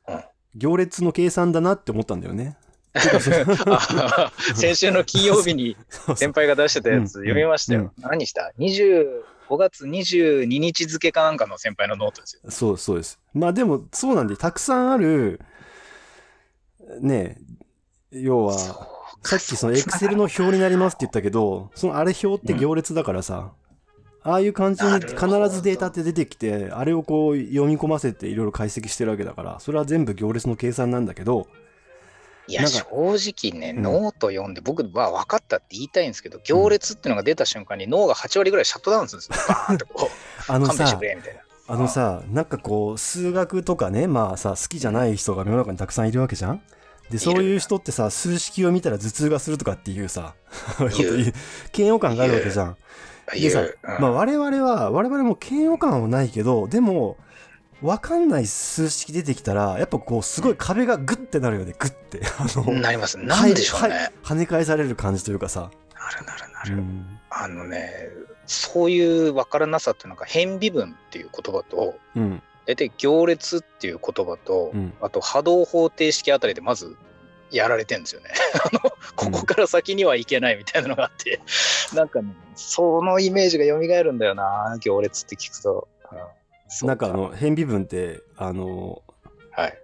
[0.08, 2.58] うん、行列の計算だなって思ったんだよね。
[4.54, 5.76] 先週の金曜日に
[6.16, 7.92] 先輩が出してたやつうん読みましたよ。
[7.98, 12.50] 何した ?25 月22日付かなんかの先輩のノートですよ。
[12.50, 13.18] そう、そうです。
[13.34, 15.40] まあでも、そうなんで、たくさんある、
[17.00, 17.38] ね
[18.12, 18.58] え、要は、
[19.22, 23.52] さっきそのエクセルの表になりますって言ったけど、そのあれ表って行列だからさ、
[24.22, 25.16] ああいう感じにな必
[25.54, 31.46] ずデータって出てきて、あれをこう読み込ませていろいろ解析してるわけだから、それは全部行列の計算なんだけど、
[32.48, 32.84] いや、正
[33.50, 33.82] 直ね、うん。
[33.82, 39.46] ノート読んで、僕は分かったって言いたいんですけど、行列っていうのが出た瞬間に脳が8割ぐらいシャットダウンするんですよ。
[39.48, 40.10] バーンってこ
[40.48, 41.40] う、あのさ勘弁してく、れみたいな。
[41.68, 46.62] あのさ、なんかこう、数学とかね、まあさ、好きじゃない人が世の中にたくさんいるわけじゃん？
[47.10, 50.34] で、そういう人ってさ、数式を見たら頭痛がするとかっていうさ、
[51.76, 52.76] 嫌悪感があるわけじゃん。
[53.34, 53.64] でさ
[53.98, 57.16] まあ我々は、我々も嫌悪感はないけど、でも、
[57.86, 62.20] わかんない数式出てきたら、やっぱこう、すごい壁がグッてなるよね、グッて。
[62.38, 63.16] あの、なります。
[63.18, 63.94] なんでしょうね。
[63.94, 65.70] はい跳ね返される感じというかさ。
[65.94, 66.74] なるなるなる。
[66.74, 67.20] うん。
[67.30, 68.08] あのね、
[68.46, 72.42] そういう分からなさっていうのが、変微分っていう言葉と、うん。
[72.66, 76.96] 大体行列っていう言葉と、うんあと波動方程式あたりでまず
[77.52, 78.30] やられてるんですよね。
[78.64, 78.80] あの
[79.14, 81.40] ここから先にはいけないみたいなのがあって、
[81.94, 85.86] なんかね、そのイメージが蘇るんだよな、行列って聞くと。
[86.10, 86.18] うん
[86.82, 89.02] なんかあの、変微分って、あの、
[89.52, 89.78] はい。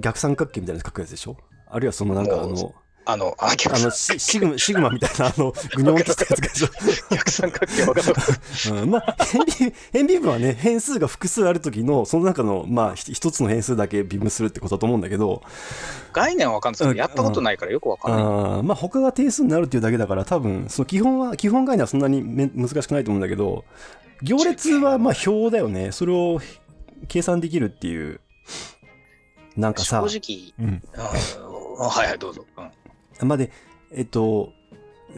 [0.00, 1.36] 逆三角形みたいなの書くやつでしょ？
[1.68, 6.68] あるいはそのなんかあの、あの、あ、逆あの、三シシグマ、シグマみたいな、あの、ぐにょんとしたやつでしょ。
[7.14, 8.72] 逆三角形分かった。
[8.72, 15.42] うん、まあ、変微、変微分はね、変数が複数あるときの、その中の、まあ、ひ一つの変数だけ微分するってことだと思うんだけど、
[16.12, 18.22] 概念は分かんないですけど、うんやったことないからよく分かんない。
[18.22, 23.64] あーまあ、他が定数になるっていうだけだから、多分、その基本は、基本概念はそんなにめ難しくないと思うんだけど、
[24.22, 25.90] 行列は、まあ、表だよね。
[25.90, 26.40] それを
[27.08, 28.20] 計算できるっていう。
[29.56, 30.82] なんかさ、正直、うん。
[30.94, 32.46] うんはいはい、どうぞ。
[32.56, 32.70] うん
[33.20, 33.50] まあ、で、
[33.92, 34.52] えっと、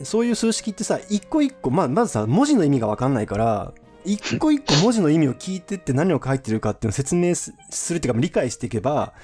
[0.02, 3.72] そういう数式ってさ、一個一個、まあ、まずさ、文字の意味がわかんないから、
[4.04, 9.14] 一個一個文字の意味を聞いてって何を書いてるかっていうのを説明すするっていうか、理解していけば、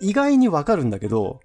[0.00, 1.40] 意外にわかるんだけど、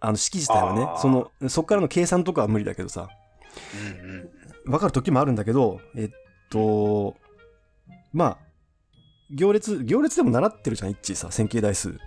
[0.00, 3.08] あの、式自体はねその、そっからの計算とかは無理だけどさ、
[4.66, 6.10] わかる時もあるんだけど、えっ
[6.50, 7.16] と、
[8.12, 8.38] まあ、
[9.30, 11.98] 行列、行列でも習ってるじゃん、一致さ、線形代数。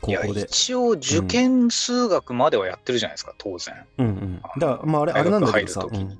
[0.00, 0.42] 高校で。
[0.42, 3.74] 一応受験数学まではやってるじゃないですか、当然。
[3.98, 4.42] うんうん。
[4.58, 6.18] だから、まあ、あれ、あれなんだけどさ、うんうん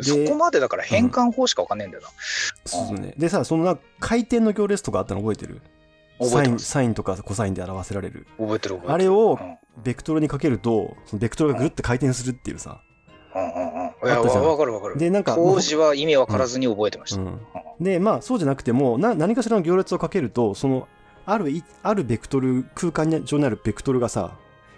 [0.00, 2.08] そこまでだから変換法しか分かんねえんだよな。
[2.64, 3.14] そうそうね。
[3.16, 5.60] でさ、そのな回転の行列とかあったの覚えてる？
[6.20, 6.58] サイン。
[6.58, 8.26] サインとかコサインで表せられる。
[8.38, 8.92] 覚えてる覚えてる。
[8.92, 12.80] あれをうんベクトルにかけると、そのベクトルがぐるって回転するっていうさ。
[13.36, 14.08] うんうんうん。
[14.08, 14.98] いや、あったじゃんわかるわかる。
[14.98, 17.20] で、なんか、当時は意味分からずに覚えてました。
[17.20, 17.40] うん。
[17.80, 20.88] で、まあ、そうじゃなくても、な何かしらの行列をかけると、その、
[21.26, 24.36] あるい、あるベクトル、空間上にあるベクトルがさ、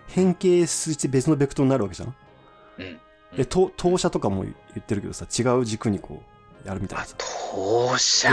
[0.08, 2.14] 変形して別のベクトルになるわけじゃん？
[2.78, 3.00] うん
[3.36, 6.22] で、と投射とかも言ってるけどさ、違う軸にこ
[6.64, 7.16] う、やるみたいなあさ。
[7.18, 8.30] 当社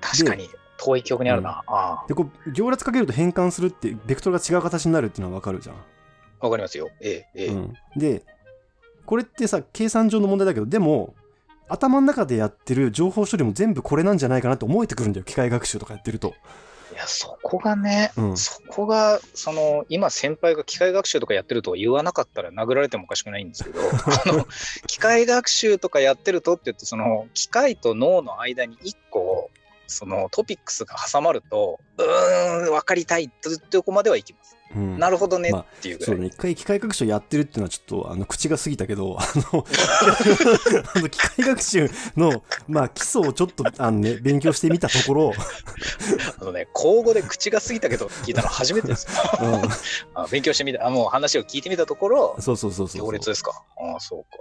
[0.00, 1.62] 確かに遠い記憶にあるな。
[1.66, 5.76] あで、こう、行列かけると変換するって、ベクトルが違う形になるっていうのはわかるじゃん。
[5.76, 6.90] あわかりますよ。
[7.00, 7.48] ええ、ええ。
[7.48, 8.22] うん、で
[9.06, 11.14] これってさ計算上の問題だけどでも
[11.68, 16.34] 頭の中でやってる情報処理も全部これなんじゃないかなって思えてくるんだよ機械学習とかやってると。
[16.92, 18.36] いや、そこがね、うん。
[18.36, 24.46] そこが、その、今先輩が機械学習とかやってるとは言わなかったら殴られてもおかしくないんですけど、 あの、
[24.86, 29.23] 機械学習とかやってるとって言って、その、機械と脳の間に一個、
[29.86, 34.56] そのトピックスが挟まると、うーん、分かりたいってとこまではいきます。
[34.74, 36.16] うんなるほどねまあっていうぐらい。
[36.16, 39.64] そうね一回機械学習やってるっていうのはちょっとあの口が過ぎたけどあの
[40.96, 45.32] あの機械学習の、まあ、基礎をちょっとあの、ね、勉強してみたところ、
[46.40, 49.12] あのね、口語で口が過ぎたけど聞いたの初めてですよ。
[49.40, 49.68] う
[50.14, 53.62] あ勉強してみた、あもう話を聞いてみたところん、、そうそうそうそう行列ですか？
[53.76, 54.38] ああ、そうか。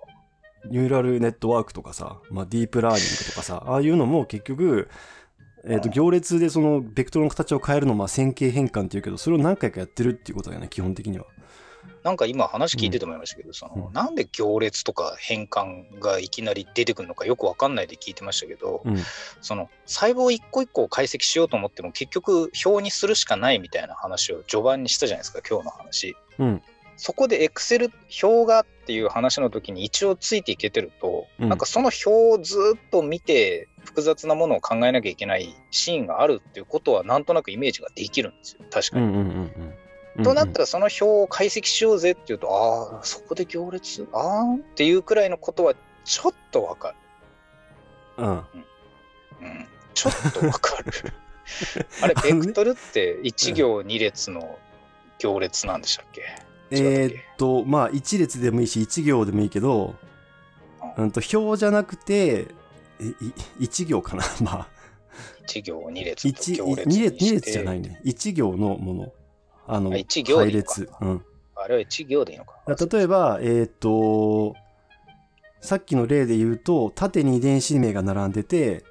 [0.69, 4.87] ニューラルネットワークとかさ、まあ、ディープラーニングとかさ、ああいうのも結局、
[5.65, 11.25] えっ、と、うん行列でそのベクトルの形を変えるのをまあ線形変換っていうけど、それを何回かやってるっていうことだよね、基本的には。
[12.03, 18.97] なんか今話聞いてて思いましたけど、そのうんなんで行列とか変換がいきなり出てくるのかよくわかんないで聞いてましたけど、うん。
[19.41, 26.15] その細胞一個一個を解析しようと思っても結局表にするしかないみたいな話を序盤にしたじゃないですか今日の話。
[26.39, 26.61] うん。
[27.03, 27.91] そこでエクセル
[28.23, 39.05] 表がっていう話の時に一応ついていけてると、うんなんかその表をずっと見て複雑なものを考えなきゃいけないシーンがあるっていうことはなんとなくイメージができるんですよ確かに。
[39.05, 39.17] うんうん
[40.17, 42.47] うんとなったらその表を解析しようぜっていうと、
[42.95, 45.73] ああ、そこで行列、ああっていうくらいのことは
[46.05, 46.93] ちょっとわか
[48.17, 48.23] る。
[48.23, 48.29] うん。
[48.29, 48.43] うん。
[49.95, 50.91] ちょっとわかる。
[52.03, 54.59] あれ、ベクトルって1行2列の
[55.17, 56.21] 行列なんでしたっけ？
[56.71, 59.95] えーっと、まあ、一列でもいいし、一行でもいいけど、
[60.97, 62.47] うんと、表じゃなくて、
[62.99, 64.23] えい一行かな？
[64.41, 64.67] まあ、
[65.47, 67.99] 1行2列と一、行列二列、二列じゃないね。
[68.03, 69.13] 一行のもの。
[69.67, 70.89] あの、あ一行配列。
[71.01, 71.25] うん。
[71.55, 72.59] あれは1行でいいのか。
[72.67, 74.55] だ例えば、えーっと、
[75.61, 78.83] さっきの例で言うと、縦に遺伝子名が並んでて、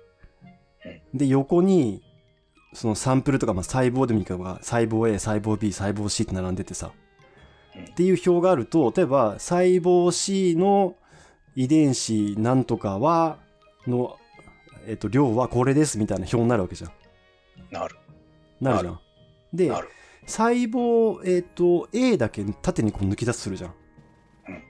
[1.13, 2.03] で、横に、
[2.75, 7.03] そのサンプルとか、まあ、細胞でもいいから、細胞 A、細胞 B、細胞 C って並んでてさ、うん
[7.79, 10.97] っていう表があると、例えば、細胞 C の
[11.55, 13.39] 遺伝子なんとかは、
[13.87, 14.19] の、
[14.87, 16.93] えっと、量はこれですみたいな表になるわけじゃん。
[17.71, 17.97] なる。
[18.61, 19.01] なるじゃん。
[19.53, 19.73] で。
[20.27, 23.75] 細胞、えっ、と、A だけ縦にこう抜き出すするじゃん。
[24.49, 24.63] うん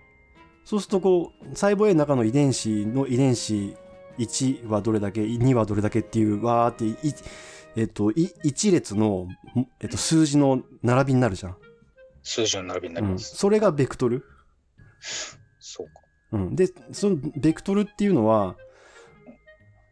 [0.64, 3.76] そうすると、こう、細胞 A の中の遺伝子の遺伝子
[4.18, 7.12] 1はどれだけ、2はどれだけっていう、わーって、い
[7.74, 9.26] えっ、と、い一列の、
[9.80, 11.56] えっ、と、数字の並びになるじゃん。
[12.22, 13.12] 数字の並びになりうん。
[13.14, 13.36] ます。
[13.36, 14.24] それがベクトル？
[15.58, 15.92] そうか。
[16.32, 16.56] うん。
[16.56, 18.56] で、そのベクトルっていうのは、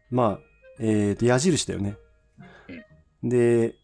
[0.09, 0.39] まあ、
[0.79, 1.95] えっ、と、矢印だよね。
[3.23, 3.75] で、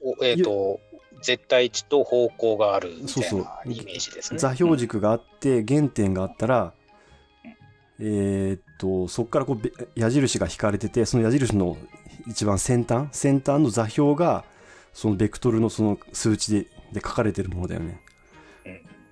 [0.00, 0.80] おえっ、と、
[1.22, 4.38] 絶対値と方向があるみたいそうなそうイメージですね。
[4.38, 6.72] 座標軸があって、原点があったら、
[7.98, 11.76] えーっと、そこからこうべ矢印が引かれてて、その矢印の
[12.26, 14.44] 一番先端、先端の座標が、
[14.94, 18.00] そのベクトルのその数値でで書かれてるものだよね。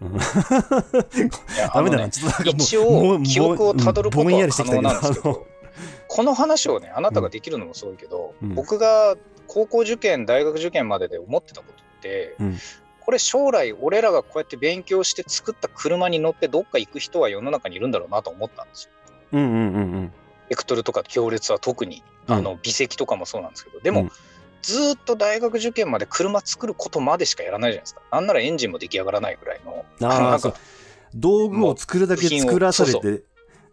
[1.75, 5.47] ダメだな、ちょっとなんかもう一応記憶をたどることは可能なんですけど、
[6.07, 8.55] この話をね、あなたができるのもすごいけど、うん。
[8.55, 12.57] 僕が高校受験、大学受験までで思ってたことって、うん。
[13.01, 18.91] これ将来俺らがこうやって勉強して作った車に乗ってどっか行く人は世の中にいるんだろうなと思ったんですよ。
[19.33, 20.13] うんうんうんうん。
[20.49, 22.35] ベクトルとか行列は特に、うん。
[22.37, 24.11] あの微積とかもそうなんですけど、でも、うん
[24.63, 28.03] ずーっと大学受験まで車作ることまでしかやらないじゃないですか。
[28.13, 29.85] なんならエンジンも出来上がらないぐらいの。
[30.01, 30.55] あなあ、んか。
[31.15, 33.23] 道具を作るだけ作らされて、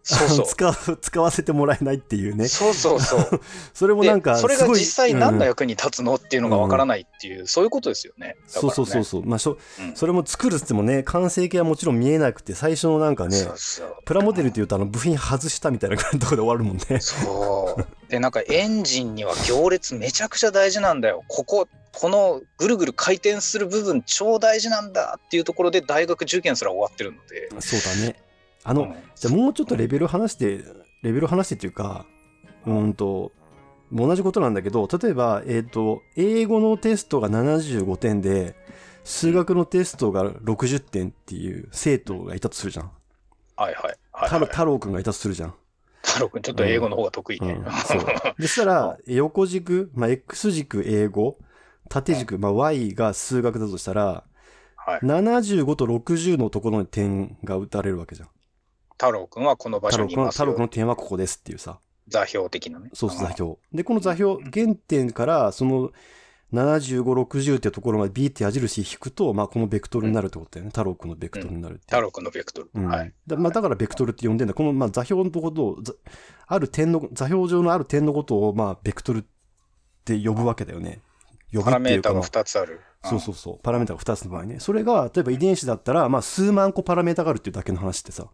[0.06, 0.46] そうそう。
[0.48, 2.46] 使う、使わせてもらえないっていうね。
[2.46, 3.40] そうそうそう。
[3.74, 8.36] それもなんか、でそれが実際何のうん役に立つのっていうのがわからないっていう、そういうことですよね。
[8.54, 9.26] だそうそうそうそう。
[9.26, 17.00] まあ、しょうんそれも作るっつってもね、完成形はもちろん見えなくて、最初のなんかね、そうそうプラモデルっていうとあの部品外したみたいなところで終わるもんね。
[17.00, 17.86] そう。
[18.08, 21.24] で、なんかエンジンには行列めちゃくちゃ大事なんだよ。
[21.26, 27.48] ここ、このぐるぐる回転する部分超大事なんだっていうところで大学受験すら終わってるので。
[27.60, 28.16] そうだね。
[28.66, 30.62] あの、うんじゃあもうちょっとレベル話して、
[31.02, 32.04] レベル話してっていうか、
[32.66, 33.32] うーんと、
[33.90, 38.54] 同じことなんだけど、例えば、えっ、と、英語のテストが75点で、
[39.04, 42.90] 数学のテストが60点っていう生徒がいたとするじゃん。
[43.56, 43.96] はいはい。
[44.12, 44.50] はい、太郎はい。
[44.50, 45.54] 太郎くんがいたとするじゃん。
[46.02, 47.52] 太郎くん、ちょっと英語の方が得意ね。
[47.52, 48.04] うんそう。
[48.38, 51.38] でしたら、 横軸、まあ、X 軸英語、
[51.88, 54.24] 縦軸、まあ、Y が数学だとしたら、
[54.76, 55.00] はい。
[55.00, 58.28] 75と60のところに点が打たれるわけじゃん。
[58.98, 60.30] 太郎くんはこの場所にいますよ。
[60.32, 61.78] 太郎くんの点はここですっていうさ。
[62.08, 62.90] 座標的なね。
[62.92, 63.56] そうそう、座標。
[63.72, 65.90] で、この座標、原点から、その、
[66.52, 70.70] 75、60っていうところまで B って矢印引くと、まあ、このベクトルになるってことだよね。
[70.70, 71.86] 太郎くんのベクトルになるっていう。
[71.86, 72.70] 太郎くんのベクトル。
[72.72, 73.12] うんはい。
[73.26, 74.54] だまあ、だからベクトルって呼んでんだ。
[74.54, 75.92] この、まあ、座標のところを、ざ
[76.46, 79.24] ある点の、座標上のある点のことを、まあ、ベクトルっ
[80.04, 81.00] て呼ぶわけだよね。
[81.52, 82.80] 呼ぶパラっていうか、メータがまあ2つある。
[83.04, 83.58] そうそうそう。
[83.62, 84.60] パラメータが2つの場合ね。
[84.60, 88.28] それが、例えば遺伝子だったら、まあ、数万個パラメータがあるっていうだけの話ってさ。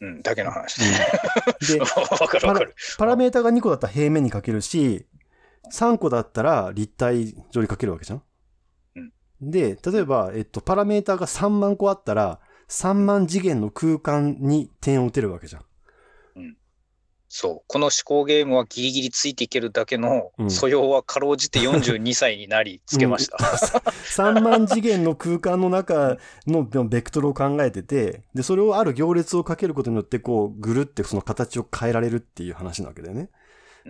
[0.00, 0.08] うん。
[0.08, 0.80] うん、だけの話。
[0.80, 1.86] で、 わ
[2.28, 2.74] かるわかる。
[2.98, 5.06] パラメータが2個だったら平面に書けるし、
[5.72, 8.22] 3個だったら立体上に書けるわけじゃん？
[8.96, 15.64] うんで、例えば、えっと、パラメータが3万個あったら、3万次元の空間に点を打てるわけじゃん。
[17.28, 17.64] そう。
[17.66, 23.36] この思考ゲームはギリギリついていけるだけのうん素養はかろうじて42歳になり つけました。
[23.36, 33.20] 3万次元の空間の中のベクトルを考えてて、で、それをある行列をかけることによって、こう、ぐるってその形を変えられるっていう話なわけだよね。
[33.22, 33.28] うん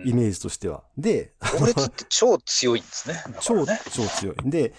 [0.05, 0.83] イメージとしては。
[0.97, 3.15] で、行列って超強いんですね。
[3.19, 3.81] だから超、ね。
[3.91, 4.35] 超強い。
[4.45, 4.73] で、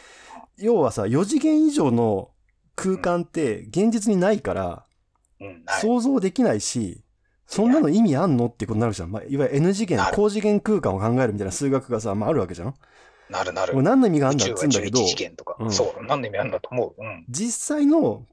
[0.56, 2.30] 要はさ、4次元以上の
[2.74, 4.86] 空間って現実にないから。
[5.80, 7.02] 想像できないし、
[7.51, 9.11] そんなの意味あんのってことになるじゃん。
[9.11, 12.74] まあ、いわゆる N 次元高次元空間を考えるみたいな数学がさ、まああるわけじゃん。
[13.28, 13.82] なるなる。
[13.82, 15.57] 何の意味があ宇んだっ宙は11つうんだけど、次元とか。
[15.59, 16.07] うんそう。
[16.07, 17.03] 何の意味あるんだと思う。
[17.03, 17.24] うん。
[17.28, 18.24] 実際の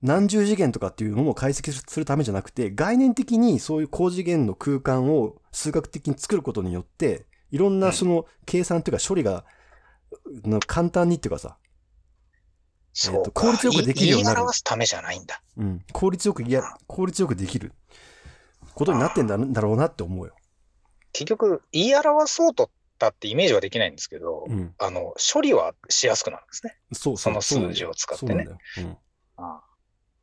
[0.00, 9.44] 何十次元とかっていうのを解析するためじゃなくて、概念的にそういう高次元の空間を数学的に作ることによって、いろんなその計算というか処理が、
[10.44, 11.58] の簡単にっていうかさ、
[12.94, 15.42] そうか効率よくできるようになる言い表すためじゃないんだ。
[15.58, 17.72] うん、効率よく、いや、効率よくできる
[18.74, 20.34] ことになってんだだろうなって思うよ。
[21.12, 24.74] 結局、言い表そうとったってイメージはできないんですけど、うん。
[24.78, 26.76] あの、処理はしやすくなるんですね。
[26.92, 28.46] そうその数字を使ってね。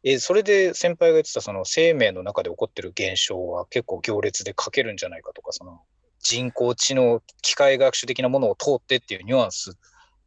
[0.03, 5.81] え、それで先輩が言ってたその生命の中で起こってる現象は結構行列で書けるんじゃないかとか、その
[6.19, 9.77] 人工知能、機械学習的なものを通ってっていうニュアンス、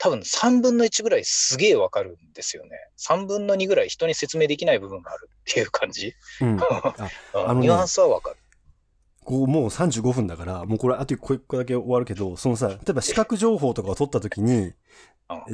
[0.03, 2.71] 多分3分の1ぐらいすげえわかるんですよね。
[2.99, 6.13] 3分の2ぐらい人に説明できない部分があるっていう感じ。
[6.41, 6.49] うん。
[6.57, 8.37] うんあのねニュアンスはわかる。
[9.23, 14.73] こうもう35分だから、もうこれあと1個だけ終わるけど、そのさ、例えば視覚情報とかを取った時に、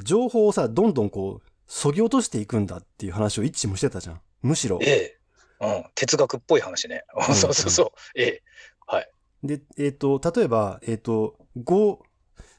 [0.02, 4.20] 情報をさ、どんどんこう、そぎ落としていくんだっていう話を一致もしてたじゃん。
[4.40, 4.78] むしろ。
[4.80, 5.18] ええ。
[5.60, 5.84] うん。
[5.94, 7.04] 哲学っぽい話ね。
[7.28, 7.88] うん そうそうそう。
[8.14, 8.42] ええ。
[8.86, 9.10] はい。
[9.42, 11.98] で、えっ、と、例えば、えっ、と、5、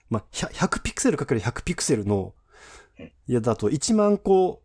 [0.10, 2.34] まあ、100, 100ピクセルかける100ピクセルの
[3.00, 4.62] うん、いや、だと1万個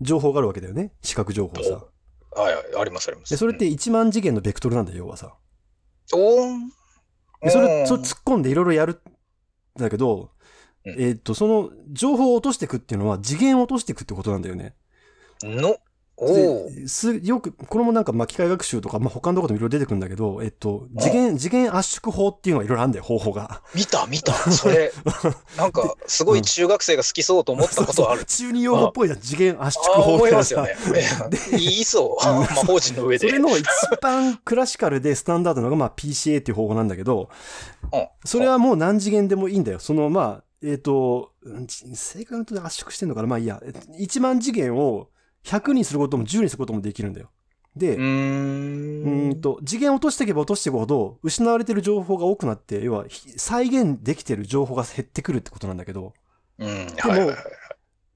[0.00, 0.92] 情報があるわけだよね。
[1.02, 1.84] 視覚情報さ。
[2.30, 2.64] はいはい。
[2.80, 3.30] ありますあります。
[3.30, 5.34] で、それって1万次元のベクトルなんだよ、要はさ。
[6.12, 6.68] おーん。
[7.42, 9.00] で、それ、それ突っ込んでいろいろやる
[9.78, 10.30] んだけど、
[10.84, 14.74] うんえっ、と、その情報を落としていくっていうのは次元を落としていくってことなんだよね。
[15.42, 15.76] の、
[16.86, 23.62] すよく、これもなんか、まあ、機械学習とか、まあ、他のところでもいろいろ出てくるんだけど、えっと、次元、次元圧縮法っていうのがいろいろあるんだよ、方法が。
[23.74, 24.32] 見た見た。
[24.50, 24.92] それ、
[25.56, 28.24] なんか、すごい中学生が好きそうと思ったことはある。
[28.24, 30.76] 中二用語っぽいじゃん、次元圧縮法思いってさますよね。
[31.52, 32.24] 言いそう。
[32.24, 33.28] 魔法陣の上で。
[33.28, 33.64] それの一
[34.02, 37.28] 番クラシカルでスタンダードなのが、まあ、PCA っていう方法なんだけど
[37.92, 39.78] うん、それはもう何次元でもいいんだよ。
[39.78, 43.62] その、まあ、えっ、と、うん正確に圧縮してんのかなまあいいや。
[43.98, 45.08] 1万次元を
[45.44, 47.30] 100にすることも10にすることもできるんだよ。
[47.76, 56.12] で、うんと、次元を落としていけば落としていくほど、失われてる情報が多くなって、要は、ひ再現できてる情報が減ってくるってことなんだけど、
[56.58, 56.68] うん。
[56.68, 57.36] はいもはいはい。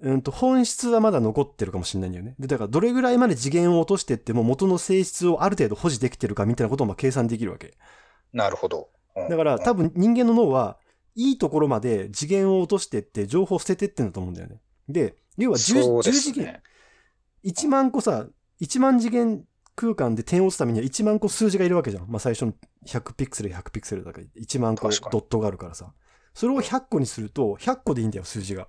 [0.01, 2.35] うんと、本質はまだ残ってるかもしれないんだよね。
[2.41, 7.75] で、だから、どれぐらいまで次元を落としてっても、元の性質をある程度保持できてるかみたいなことをまあ計算できるわけ。
[8.33, 8.89] なるほど。
[9.15, 10.79] うんだから、多分人間の脳は、
[11.15, 14.57] いいところまで次元を落としてって、情報を捨ててってんだと思うんだよね。
[14.89, 16.61] で、要は 10, そうで10次元。
[17.45, 18.27] 1万個さ、
[18.61, 22.07] 1万次元空間で点を打つためには1万個数字がいるわけじゃん。
[22.09, 22.55] まあ最初の
[22.87, 25.93] 100ピクセル100ピクセルだから1万個ドットがあるからさ。
[26.35, 28.67] それを100個にすると100個でいいんだよ、数字が。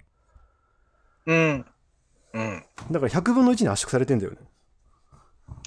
[1.26, 1.66] うん。
[2.34, 2.64] うん。
[2.92, 4.38] だから100分の1に圧縮されてんだよね。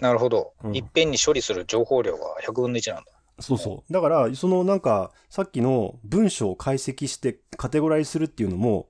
[0.00, 0.70] なるほどう。
[0.70, 3.12] んいっぺんに処理する情報量が100分の1なんだ。
[3.40, 3.92] そうそう。
[3.92, 8.88] だから、そのなんか、さっきの文章を解析してカテゴライズするっていうのも、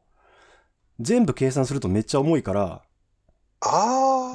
[1.01, 2.83] 全部計算するとめっちゃ重いから。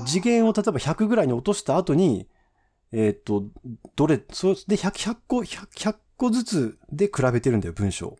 [0.06, 2.28] 次元を例えば100ぐらいに落とした後に、
[2.92, 3.46] えーっと、
[3.96, 8.18] どれ、そで100、100個、100, 100個ずつで比べてるんだよ、文章。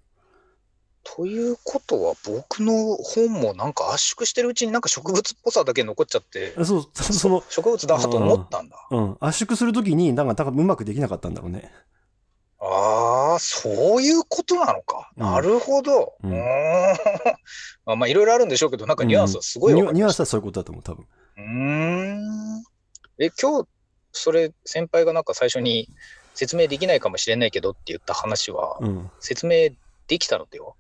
[1.04, 8.88] ということは、僕の本もなんか圧縮してるうちになんか植物っぽさだけ残っちゃって、あそう、そその、植物だと思ったんだ。
[8.92, 11.72] うん、圧縮するときに、なんか多分うまくできなかったんだろうね。
[12.64, 15.12] ああ、そういうことなのか。
[15.18, 16.14] うんなるほど。
[16.24, 16.34] ううん。
[17.86, 19.82] まあまあ、いろいろあるんでしょうけど、なんかニュアンスはすごいわ。
[19.82, 21.08] ニュニュアンスはそういうことだと思う、多分。
[21.38, 22.64] うーん。
[23.20, 23.68] え、今日、
[24.12, 25.90] それ、先輩がなんか最初に
[26.36, 29.12] 説明できないかもしれないけどって言った話は、うん。
[29.20, 29.70] 説明
[30.08, 30.74] できたのでは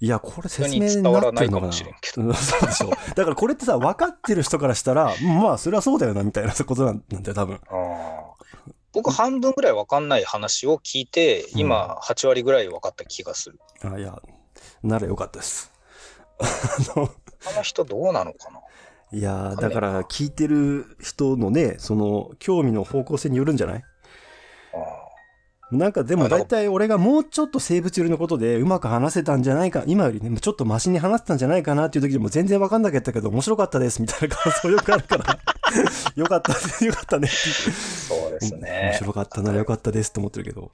[0.00, 2.22] いや、これ説明に伝わらなってるのかなないかもしれんけど。
[2.22, 2.90] う んそうでしょ。
[3.14, 7.60] だからこれってさ、分かってる人からしたら、うんまあ、それはそうだよな、みたいなことなんだよ、多分。
[7.68, 13.58] あー僕、半分ぐらい分かんない話を聞いて、今、8割ぐらい分かった気がする。
[13.82, 14.20] あいや、
[14.82, 15.72] ならよかったです。
[16.40, 17.10] あの、
[17.52, 18.60] あの人どうなのかな？
[19.14, 23.84] いやだから聞いてる人のね、その、興味の方向性によるんじゃない？
[24.74, 25.02] あ
[25.74, 35.38] なんかでも大体俺がもうちょっと生物寄りのことでうまく話せたんじゃないか、今よりね、ちょっとマシに話せたんじゃないかなっていう時でも全然わかんなかったけど面白かったですみたいな感想よくあるから、
[36.14, 38.94] よかった、よかったねそうです面ね。
[38.98, 40.70] 白かったならよかったですと思ってるけど。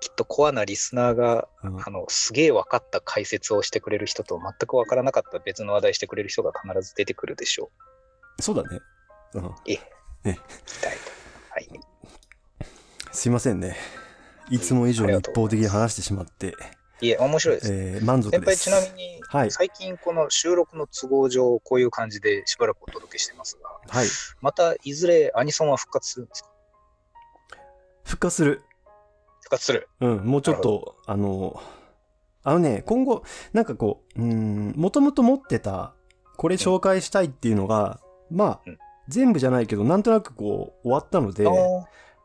[0.00, 7.70] きっとコアなリスナーが、うんあの、すげえ分かった解説をしてくれる人と全く分からなかった別の話題してくれる人が必ず出てくるでしょ
[8.40, 8.80] そうだね。
[9.34, 9.46] うん。
[9.46, 9.54] う。
[9.66, 9.74] え
[10.24, 10.28] え。
[10.30, 10.38] ね。
[11.50, 11.68] はい。
[13.12, 13.76] すいませんね。
[14.50, 16.54] いつも以上に一方的に話してしまって、
[17.00, 17.72] いえ、面白いです。
[17.72, 18.64] えー満足先輩、です。
[18.64, 24.06] ちなみに、はい最近この収録の都合上、こういう感じでしばらくお届けしてますが、はい。
[24.40, 26.50] またいずれアニソンは復活するんですか？
[28.04, 28.62] 復活する。
[29.40, 29.88] 復活する。
[30.00, 31.60] うん、もうちょっと、あの、
[32.42, 35.94] あのね、今後、なんかこう、うん、もともと持ってた、
[36.36, 38.00] これ紹介したいっていうのが、
[38.30, 38.78] まあ、うん
[39.08, 41.44] 全部じゃないけど、なんとなくこう、終わったので、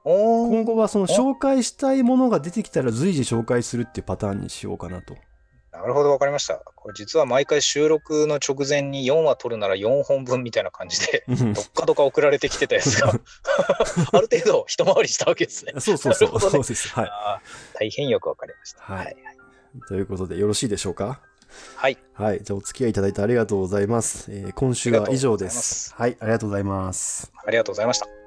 [0.04, 5.16] 今後はその紹介したいものが出てきたら随時紹介するっていうパターンにしようかなと。
[5.80, 6.56] ななるほど、わかりました。
[6.76, 13.10] これ実は毎回収録の直前に4話撮るなら4本分みたいな感じで、うんどっかどっか送られてきてたやつが、
[14.12, 15.74] ある程度一回りしたわけですね。
[15.80, 16.34] そうそうそう。
[16.34, 16.90] ねそうです。
[16.90, 17.10] はい。
[17.80, 18.82] 大変よくわかりました。
[18.84, 19.16] はい
[19.88, 21.22] ということで、よろしいでしょうか？
[21.76, 21.98] はい。
[22.14, 22.44] はい。
[22.44, 24.32] じゃあ、お付き合いいただいてありがとうございます。
[24.32, 25.94] えー今週は以上です。
[25.96, 26.18] はい。
[26.20, 27.32] ありがとうございます。
[27.46, 28.19] ありがとうございました。